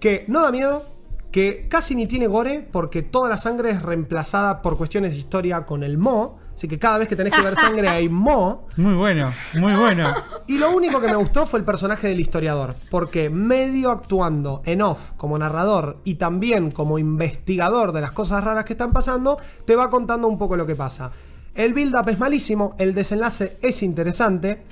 [0.01, 0.87] que no da miedo,
[1.31, 5.67] que casi ni tiene gore, porque toda la sangre es reemplazada por cuestiones de historia
[5.67, 8.67] con el mo, así que cada vez que tenés que ver sangre hay mo.
[8.77, 10.15] Muy bueno, muy bueno.
[10.47, 14.83] Y lo único que me gustó fue el personaje del historiador, porque medio actuando en
[14.83, 19.75] off como narrador y también como investigador de las cosas raras que están pasando, te
[19.75, 21.13] va contando un poco lo que pasa.
[21.55, 24.63] El build-up es malísimo, el desenlace es interesante,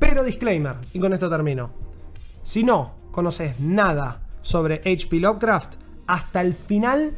[0.00, 1.70] pero disclaimer, y con esto termino.
[2.42, 5.20] Si no conoces nada sobre H.P.
[5.20, 5.74] Lovecraft,
[6.08, 7.16] hasta el final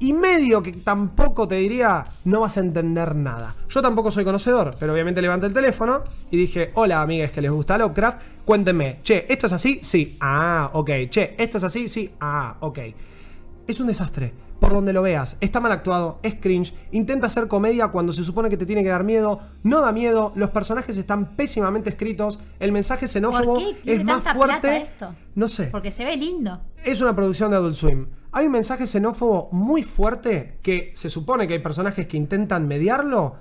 [0.00, 3.56] y medio que tampoco te diría no vas a entender nada.
[3.68, 7.50] Yo tampoco soy conocedor, pero obviamente levanté el teléfono y dije, hola amigas que les
[7.50, 9.80] gusta Lovecraft, cuéntenme, che, ¿esto es así?
[9.82, 11.88] Sí, ah, ok, che, ¿esto es así?
[11.88, 12.78] Sí, ah, ok.
[13.66, 14.32] Es un desastre.
[14.58, 18.50] Por donde lo veas, está mal actuado, es cringe, intenta hacer comedia cuando se supone
[18.50, 22.72] que te tiene que dar miedo, no da miedo, los personajes están pésimamente escritos, el
[22.72, 24.60] mensaje xenófobo ¿Por qué tiene es más tanta fuerte.
[24.60, 25.14] plata esto?
[25.36, 25.66] No sé.
[25.66, 26.60] Porque se ve lindo.
[26.84, 28.08] Es una producción de Adult Swim.
[28.32, 33.36] Hay un mensaje xenófobo muy fuerte que se supone que hay personajes que intentan mediarlo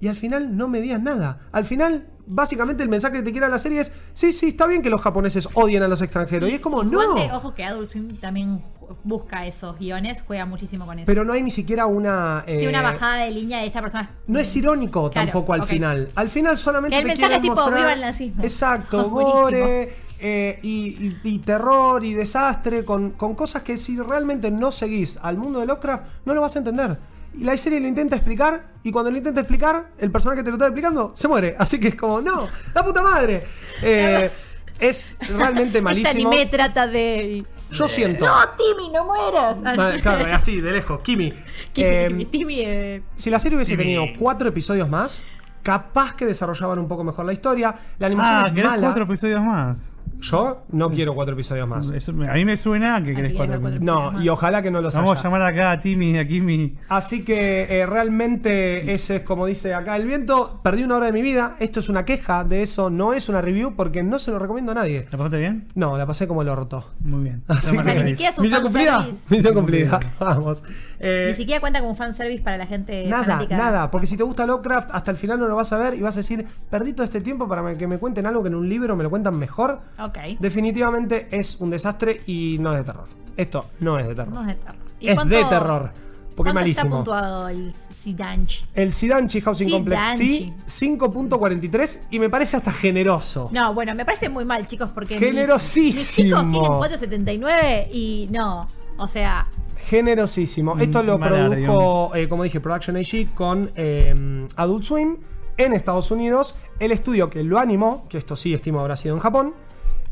[0.00, 1.40] y al final no median nada.
[1.52, 4.82] Al final, básicamente el mensaje que te quiere la serie es, sí, sí, está bien
[4.82, 6.50] que los japoneses odien a los extranjeros.
[6.50, 7.14] Y es como, no.
[7.36, 8.64] ojo que Adult Swim también
[9.04, 11.06] busca esos guiones, juega muchísimo con eso.
[11.06, 12.42] Pero no hay ni siquiera una...
[12.46, 14.10] sí, eh, una bajada de línea de esta persona.
[14.26, 16.10] No es irónico Claro, tampoco al final.
[16.14, 18.42] Al final solamente Que el te mensaje es tipo, mostrar- "Viva el nazismo".
[18.42, 19.92] Exacto, gore
[20.24, 25.18] eh, y, y- y terror y desastre con, con cosas que si realmente no seguís
[25.20, 26.96] al mundo de Lovecraft no lo vas a entender.
[27.34, 30.50] Y la serie lo intenta explicar y cuando lo intenta explicar, el personaje que te
[30.50, 31.56] lo está explicando se muere.
[31.58, 33.42] Así que es como, no, la puta madre.
[33.82, 34.30] Eh,
[34.78, 36.28] es realmente Este malísimo.
[36.30, 37.44] anime trata de.
[37.70, 38.26] Yo siento...
[38.26, 39.56] ¡No, Timmy, no mueras!
[40.02, 41.30] Claro, así, de lejos, Kimi.
[41.72, 43.84] Timmy, Eh, Timmy, eh, si la serie hubiese Timmy.
[43.94, 45.24] tenido cuatro episodios más,
[45.62, 47.74] capaz que desarrollaban un poco mejor la historia.
[47.98, 48.82] La animación Ah, es ¿querés mala.
[48.88, 49.92] cuatro episodios más?
[50.22, 51.90] Yo no quiero cuatro episodios más.
[51.90, 54.14] Eso a mí me suena que querés que cuatro querés cuatro episodios.
[54.14, 55.22] No, y ojalá que no los Vamos a haya.
[55.24, 56.76] llamar acá a Timmy, a Kimi.
[56.88, 60.60] Así que eh, realmente ese es como dice acá el viento.
[60.62, 61.56] Perdí una hora de mi vida.
[61.60, 62.88] Esto es una queja de eso.
[62.90, 65.06] No es una review porque no se lo recomiendo a nadie.
[65.10, 65.68] ¿La pasaste bien?
[65.74, 66.84] No, la pasé como el orto.
[67.00, 67.42] Muy bien.
[67.48, 68.08] Así Estamos O sea, ni acá.
[68.10, 68.92] siquiera es un Misión cumplida.
[68.92, 69.34] fanservice.
[69.34, 70.00] Misión cumplida.
[70.20, 70.64] Vamos.
[71.04, 73.56] Eh, Ni siquiera cuenta como fanservice para la gente Nada, fanática.
[73.56, 76.00] nada, porque si te gusta Lovecraft, hasta el final no lo vas a ver y
[76.00, 78.68] vas a decir, perdí todo este tiempo para que me cuenten algo que en un
[78.68, 79.80] libro me lo cuentan mejor.
[79.98, 80.18] Ok.
[80.38, 83.06] Definitivamente es un desastre y no es de terror.
[83.36, 84.32] Esto no es de terror.
[84.32, 84.76] No es de terror.
[85.00, 85.92] ¿Y es cuánto- de terror.
[86.36, 86.96] Porque es ¿cuánto está malísimo.
[86.96, 88.64] puntuado el Sidanch?
[88.72, 90.98] El Sidanchi Housing Complex sí, Sidanchi.
[90.98, 93.50] 5.43 y me parece hasta generoso.
[93.52, 95.98] No, bueno, me parece muy mal, chicos, porque mis- Generosísimo.
[95.98, 98.66] Mis, chicos tienen 4.79 y no.
[99.02, 99.46] O sea,
[99.88, 100.78] Generosísimo.
[100.78, 105.16] Esto lo produjo, eh, como dije, Production AG con eh, Adult Swim
[105.56, 106.56] en Estados Unidos.
[106.78, 109.54] El estudio que lo animó, que esto sí estimo habrá sido en Japón,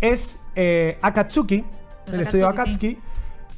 [0.01, 1.65] es eh, Akatsuki,
[2.07, 2.99] el, estudio Akatsuki,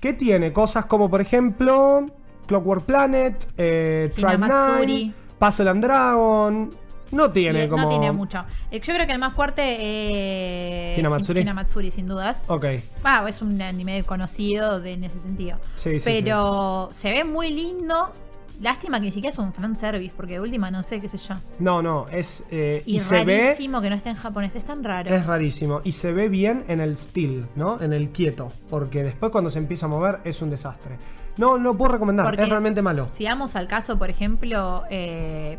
[0.01, 2.07] que tiene cosas como, por ejemplo,
[2.47, 4.39] Clockwork Planet, eh, Tribe.
[4.39, 6.71] 9, Puzzle and Dragon.
[7.13, 7.85] No tiene y- como.
[7.85, 8.45] no tiene mucho.
[8.71, 11.41] Eh, Yo creo que el más fuerte es Hinamatsuri.
[11.43, 12.45] Hinamatsuri, sin dudas.
[12.49, 12.65] Ok.
[13.05, 15.59] Ah, es un anime conocido de- en ese sentido.
[15.77, 18.13] Sí, sí, Pero se ve muy lindo.
[18.61, 21.35] Lástima que ni siquiera es un fanservice, porque de última no sé, qué sé yo.
[21.59, 22.47] No, no, es.
[22.51, 23.43] eh, Y, y se ve.
[23.47, 25.13] rarísimo que no esté en japonés, es tan raro.
[25.13, 25.81] Es rarísimo.
[25.83, 27.81] Y se ve bien en el still, ¿no?
[27.83, 28.53] En el quieto.
[28.71, 30.97] Porque después cuando se empieza a mover es un desastre.
[31.39, 32.27] No, no puedo recomendar.
[32.27, 33.09] Porque es realmente malo.
[33.11, 35.59] Si vamos al caso, por ejemplo, eh,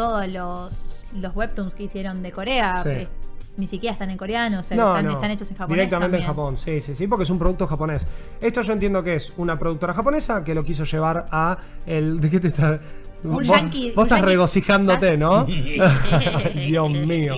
[0.00, 2.88] todos los, los webtoons que hicieron de Corea, Sí.
[2.88, 3.08] eh,
[3.56, 5.12] ni siquiera están en coreano, o sea, No, están, no.
[5.12, 5.76] están hechos en japonés.
[5.76, 6.22] Directamente también.
[6.22, 8.06] en Japón, sí, sí, sí, porque es un producto japonés.
[8.40, 12.18] Esto yo entiendo que es una productora japonesa que lo quiso llevar a el.
[12.20, 12.80] ¿De qué te está.?
[13.22, 15.44] vos, yankee- vos un estás yankee- regocijándote, ¿no?
[16.54, 17.34] Dios mío.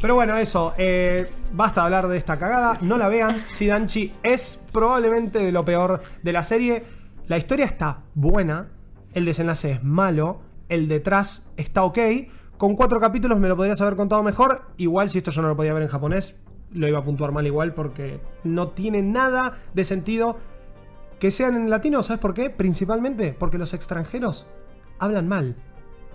[0.00, 0.74] Pero bueno, eso.
[0.78, 2.78] eh, basta hablar de esta cagada.
[2.82, 3.42] No la vean.
[3.50, 6.84] Sidanchi es probablemente de lo peor de la serie.
[7.26, 8.68] La historia está buena.
[9.12, 10.40] El desenlace es malo.
[10.68, 11.98] El detrás está ok.
[12.56, 14.62] Con cuatro capítulos me lo podrías haber contado mejor.
[14.76, 16.36] Igual si esto yo no lo podía ver en japonés,
[16.72, 20.38] lo iba a puntuar mal igual porque no tiene nada de sentido
[21.20, 22.02] que sean en latino.
[22.02, 22.50] ¿Sabes por qué?
[22.50, 24.46] Principalmente porque los extranjeros
[24.98, 25.56] hablan mal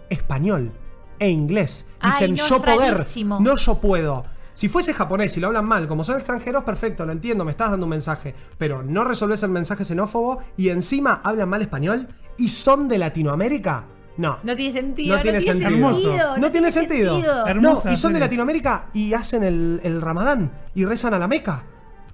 [0.10, 0.72] español
[1.20, 1.88] e inglés.
[1.99, 3.39] Ay, Dicen no, yo poder, rarísimo.
[3.39, 4.26] no yo puedo.
[4.54, 7.72] Si fuese japonés y lo hablan mal, como son extranjeros, perfecto, lo entiendo, me estás
[7.72, 8.36] dando un mensaje.
[8.58, 13.86] Pero no resolves el mensaje xenófobo y encima hablan mal español y son de Latinoamérica.
[14.18, 14.38] No.
[14.43, 15.16] No tiene sentido.
[15.18, 15.70] No tiene sentido.
[15.70, 16.38] Hermoso.
[16.38, 17.47] No, tiene sentido.
[17.47, 18.20] Hermosa No, y son de.
[18.20, 21.64] Latinoamérica y hacen el, el ramadán y rezan a la Meca.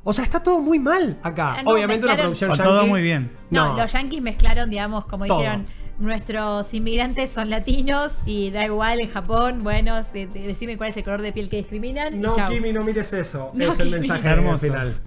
[0.04, 1.62] O sea, está todo muy mal acá.
[1.64, 2.89] No, Obviamente una producción Está todo yankee.
[2.89, 3.32] muy bien.
[3.50, 5.39] No, los yankees mezclaron, digamos, como Todo.
[5.39, 5.66] dijeron,
[6.00, 10.97] nuestros inmigrantes son latinos y da igual en Japón, bueno, de- de- decime cuál es
[10.97, 12.20] el color de piel que discriminan.
[12.22, 12.52] No, chau.
[12.52, 13.52] Kimi, no mires eso.
[13.54, 14.60] No, es el mensaje Hermoso.
[14.60, 14.97] final.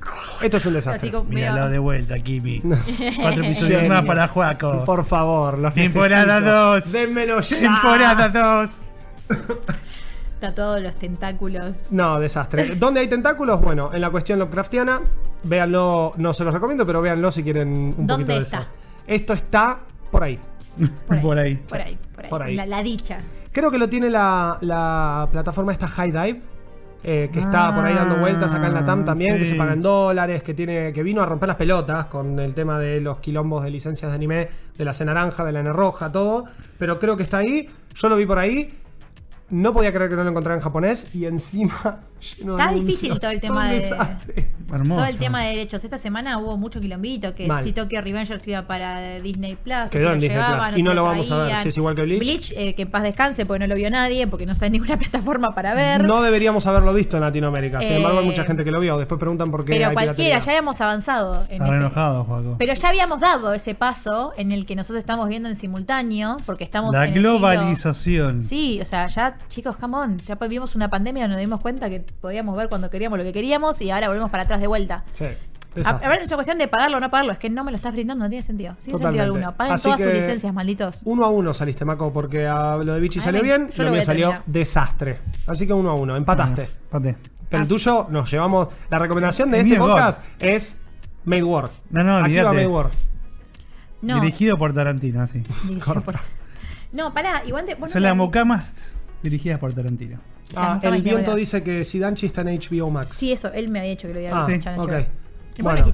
[0.43, 1.11] Esto es un desastre.
[1.11, 2.61] Como Míralo de vuelta, Kimi.
[2.61, 3.89] Cuatro episodios Genio.
[3.89, 4.85] más para Juaco.
[4.85, 6.73] Por favor, los Temporada necesito.
[6.75, 6.93] 2.
[6.93, 7.59] Dénmelo ya.
[7.59, 8.83] Temporada 2.
[10.35, 11.93] Está todos los tentáculos.
[11.93, 12.75] No, desastre.
[12.77, 13.61] ¿Dónde hay tentáculos?
[13.61, 15.01] Bueno, en la cuestión Lovecraftiana.
[15.45, 18.59] Véanlo, no se los recomiendo, pero véanlo si quieren un ¿Dónde poquito de está?
[18.61, 18.69] eso.
[19.07, 19.79] Esto está
[20.11, 20.39] por ahí.
[21.21, 21.57] Por ahí.
[21.57, 22.31] Por ahí, por ahí.
[22.31, 22.55] Por ahí.
[22.55, 23.19] La, la dicha.
[23.53, 26.43] Creo que lo tiene la, la plataforma esta High Dive.
[27.05, 29.73] eh, que está por ahí dando vueltas acá en la TAM también, que se paga
[29.73, 33.19] en dólares, que tiene que vino a romper las pelotas con el tema de los
[33.19, 34.49] quilombos de licencias de anime,
[34.79, 36.45] de la C naranja, de la N roja, todo.
[36.79, 37.69] Pero creo que está ahí.
[37.95, 38.79] Yo lo vi por ahí.
[39.53, 42.01] No podía creer que no lo encontrara en japonés y encima
[42.39, 44.51] lleno de Está difícil todo el tema un de- desastre.
[44.73, 45.01] Hermoso.
[45.03, 45.85] Todo el tema de derechos.
[45.85, 47.63] Esta semana hubo mucho quilombito, que Mal.
[47.63, 50.77] si Tokyo Revengers iba para Disney Plus, Quedó en Disney llevaban, Plus.
[50.77, 52.21] o Y no lo vamos a ver, si es igual que Bleach.
[52.21, 54.73] Bleach, eh, que en paz descanse, porque no lo vio nadie, porque no está en
[54.73, 56.03] ninguna plataforma para ver.
[56.05, 57.83] No deberíamos haberlo visto en Latinoamérica.
[57.83, 58.97] Sin Eh, embargo, hay mucha gente que lo vio.
[58.97, 59.73] Después preguntan por qué.
[59.75, 60.39] pero hay cualquiera, piratería.
[60.39, 61.75] ya habíamos avanzado en ese.
[61.77, 62.57] enojado.
[62.59, 66.65] Pero ya habíamos dado ese paso en el que nosotros estamos viendo en simultáneo, porque
[66.65, 68.43] estamos La en el siglo- globalización.
[68.43, 70.19] Sí, o sea, ya, chicos, come on.
[70.19, 73.81] Ya vivimos una pandemia, nos dimos cuenta que podíamos ver cuando queríamos lo que queríamos
[73.81, 75.05] y ahora volvemos para atrás de vuelta.
[75.15, 75.25] Sí.
[75.25, 76.07] A, desastre.
[76.07, 77.33] a ver, es una cuestión de pagarlo o no pagarlo.
[77.33, 78.77] Es que no me lo estás brindando, no tiene sentido.
[78.79, 79.23] Sin Totalmente.
[79.25, 79.57] sentido alguno.
[79.57, 81.01] Paguen Así todas sus licencias, malditos.
[81.05, 83.83] Uno a uno saliste, Maco, porque a lo de Vichy Ay, salió me- bien, yo
[83.85, 85.19] lo lo mío salió desastre.
[85.47, 86.69] Así que uno a uno, empataste.
[86.91, 87.17] Pate.
[87.49, 87.69] Pero el Ah.
[87.69, 88.69] tuyo nos llevamos.
[88.91, 90.83] La recomendación de El este podcast es
[91.25, 91.71] Made War.
[91.91, 92.55] No, no, Aquí va olvídate.
[92.57, 92.91] Made War.
[94.03, 94.21] No.
[94.21, 95.43] Dirigido por Tarantino, sí.
[95.69, 96.17] Dirigido por-
[96.93, 97.77] No, pará, igual te.
[97.77, 100.19] vos no te- mocamas dirigidas por Tarantino.
[100.55, 103.17] Ah, el viento dice que Sidanchi está en HBO Max.
[103.17, 104.53] Sí, eso, él me había dicho que lo había Ah, visto.
[104.55, 104.93] sí, ya no ok.
[105.59, 105.93] Y Bueno.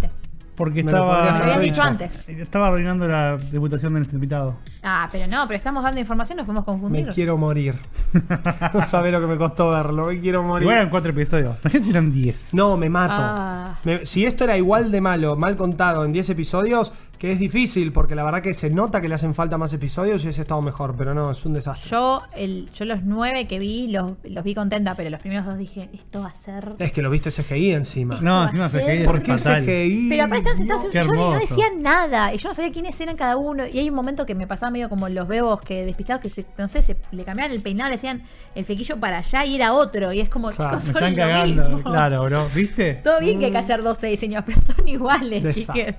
[0.57, 1.55] Porque Me estaba.
[1.55, 2.25] Lo dicho antes.
[2.29, 4.57] Estaba arruinando la reputación de nuestro invitado.
[4.83, 7.07] Ah, pero no, pero estamos dando información, nos podemos confundir.
[7.07, 7.77] Me quiero morir.
[8.75, 10.07] no sabe lo que me costó verlo.
[10.07, 10.63] Me quiero morir.
[10.65, 11.57] Igual eran cuatro episodios.
[11.63, 12.53] Imagínate si eran diez.
[12.55, 13.15] No, me mato.
[13.17, 13.79] Ah.
[13.85, 17.93] Me- si esto era igual de malo, mal contado en 10 episodios, que es difícil,
[17.93, 20.63] porque la verdad que se nota que le hacen falta más episodios y hubiese estado
[20.63, 21.91] mejor, pero no, es un desastre.
[21.91, 25.59] Yo, el, yo los nueve que vi, los, los vi contenta, pero los primeros dos
[25.59, 26.75] dije, esto va a ser.
[26.79, 28.15] Es que lo viste CGI encima.
[28.15, 29.65] Esto No, encima ser- CGI ¿Por qué fatal.
[29.65, 30.09] CGI?
[30.11, 32.33] Pero aparte están sentados en un Qué sillón y no decían nada.
[32.33, 33.67] Y yo no sabía quiénes eran cada uno.
[33.67, 36.47] Y hay un momento que me pasaba medio como los bebos que despistados que se,
[36.57, 38.23] no sé, se le cambiaban el peinado, le decían
[38.55, 40.13] el flequillo para allá y era otro.
[40.13, 41.69] Y es como, Claro, chicos, Me son están lo cagando.
[41.71, 41.91] mismo.
[41.91, 42.49] Claro, bro.
[42.55, 42.95] ¿Viste?
[43.03, 45.97] Todo bien que hay que hacer 12 diseños, pero son iguales, Desastre.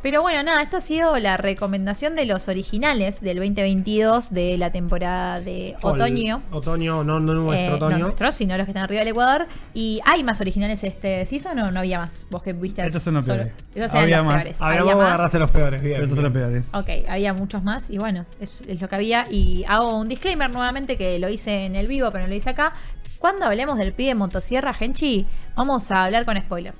[0.00, 4.70] Pero bueno, nada, esto ha sido la recomendación de los originales del 2022 de la
[4.70, 6.00] temporada de Fall.
[6.00, 6.42] otoño.
[6.52, 7.98] Otoño, no, no nuestro Eh, otoño.
[7.98, 9.48] No nuestros, sino los que están arriba del Ecuador.
[9.74, 12.28] ¿Y hay más originales este season o no había más?
[12.30, 12.86] Vos que viste.
[12.86, 13.48] Estos son los peores.
[13.74, 14.42] Estos eran Había los más.
[14.44, 14.62] peores.
[14.62, 15.06] Había Había más.
[15.08, 15.94] agarraste los peores, bien.
[15.94, 16.70] Pero estos son los peores.
[16.74, 19.26] Ok, había muchos más y bueno, es, es lo que había.
[19.28, 22.50] Y hago un disclaimer nuevamente que lo hice en el vivo, pero no lo hice
[22.50, 22.72] acá.
[23.18, 25.26] Cuando hablemos del pibe motosierra, Genchi,
[25.56, 26.74] vamos a hablar con spoiler.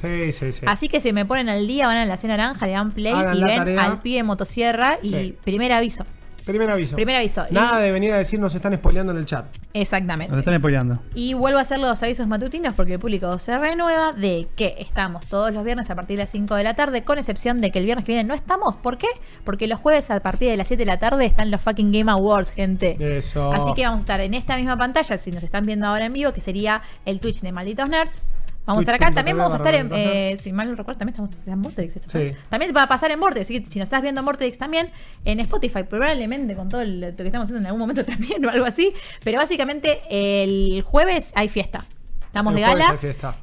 [0.00, 0.62] Sí, sí, sí.
[0.66, 3.12] Así que si me ponen al día, van a la cena naranja, le dan play
[3.12, 3.80] Hagan y ven tarea.
[3.82, 5.36] al pibe motosierra y Sí.
[5.44, 6.04] primer aviso.
[6.44, 6.94] Primer aviso.
[6.94, 7.46] Primer aviso.
[7.48, 9.46] Y- Nada de venir a decir nos están spoileando en el chat.
[9.72, 10.30] Exactamente.
[10.30, 10.98] Nos están spoileando.
[11.14, 15.24] Y vuelvo a hacer los avisos matutinos porque el público se renueva de que estamos
[15.24, 17.78] todos los viernes a partir de las 5 de la tarde, con excepción de que
[17.78, 18.76] el viernes que viene no estamos.
[18.76, 19.06] ¿Por qué?
[19.42, 22.12] Porque los jueves a partir de las 7 de la tarde están los fucking Game
[22.12, 22.98] Awards, gente.
[23.00, 23.50] Eso.
[23.50, 26.12] Así que vamos a estar en esta misma pantalla, si nos están viendo ahora en
[26.12, 28.26] vivo, que sería el Twitch de Malditos Nerds.
[28.66, 29.14] Vamos a estar acá.
[29.14, 29.90] También vamos a estar en.
[29.92, 31.96] Eh, si mal no recuerdo, también estamos en Vortex.
[31.96, 32.32] esto, Sí.
[32.48, 33.46] También va a pasar en Vortex.
[33.46, 34.90] Así que si nos estás viendo en Vortex también,
[35.24, 38.50] en Spotify, probablemente con todo el- lo que estamos haciendo en algún momento también o
[38.50, 38.92] algo así.
[39.22, 41.84] Pero básicamente el jueves hay fiesta.
[42.26, 42.96] Estamos El de gala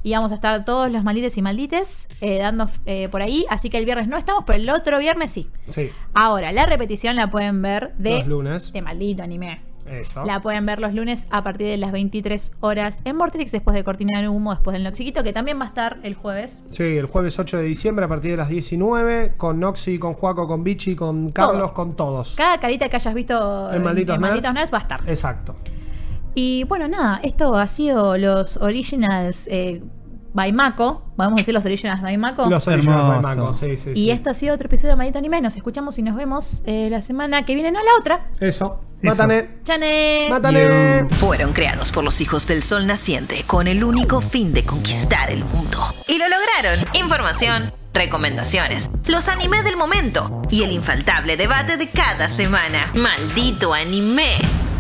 [0.04, 3.46] y vamos a estar todos los maldites y maldites eh, dando eh, por ahí.
[3.50, 5.50] Así que el viernes no estamos, pero el otro viernes sí.
[5.70, 5.92] Sí.
[6.14, 8.74] Ahora, la repetición la pueden ver de, Los lunes.
[8.74, 9.62] de maldito anime.
[9.92, 10.24] Eso.
[10.26, 13.84] La pueden ver los lunes a partir de las 23 horas en Vortex, después de
[13.84, 16.64] Cortina de Humo, después del Noxiquito, que también va a estar el jueves.
[16.72, 20.48] Sí, el jueves 8 de diciembre a partir de las 19 con Noxy, con Juaco,
[20.48, 21.74] con Bichi, con Carlos, Todo.
[21.74, 22.36] con todos.
[22.36, 24.54] Cada carita que hayas visto En Malditos Nerds.
[24.54, 25.02] Nerds va a estar.
[25.08, 25.56] Exacto.
[26.34, 29.84] Y bueno, nada, esto ha sido los originals eh,
[30.34, 31.04] by Mako.
[31.16, 32.48] Podemos decir los originals by Mako.
[32.48, 33.28] Los originales de Hermoso.
[33.28, 34.12] Maco, sí, sí, y sí.
[34.12, 35.42] esto ha sido otro episodio de Maldito Anime.
[35.42, 38.30] Nos escuchamos y nos vemos eh, la semana que viene, no la otra.
[38.40, 38.82] Eso.
[39.02, 39.50] Mátane.
[39.64, 40.28] ¡Chane!
[40.30, 41.06] Mátane.
[41.10, 45.44] Fueron creados por los hijos del sol naciente con el único fin de conquistar el
[45.44, 45.80] mundo.
[46.08, 46.80] Y lo lograron.
[46.94, 52.92] Información, recomendaciones, los anime del momento y el infaltable debate de cada semana.
[52.96, 54.71] Maldito anime.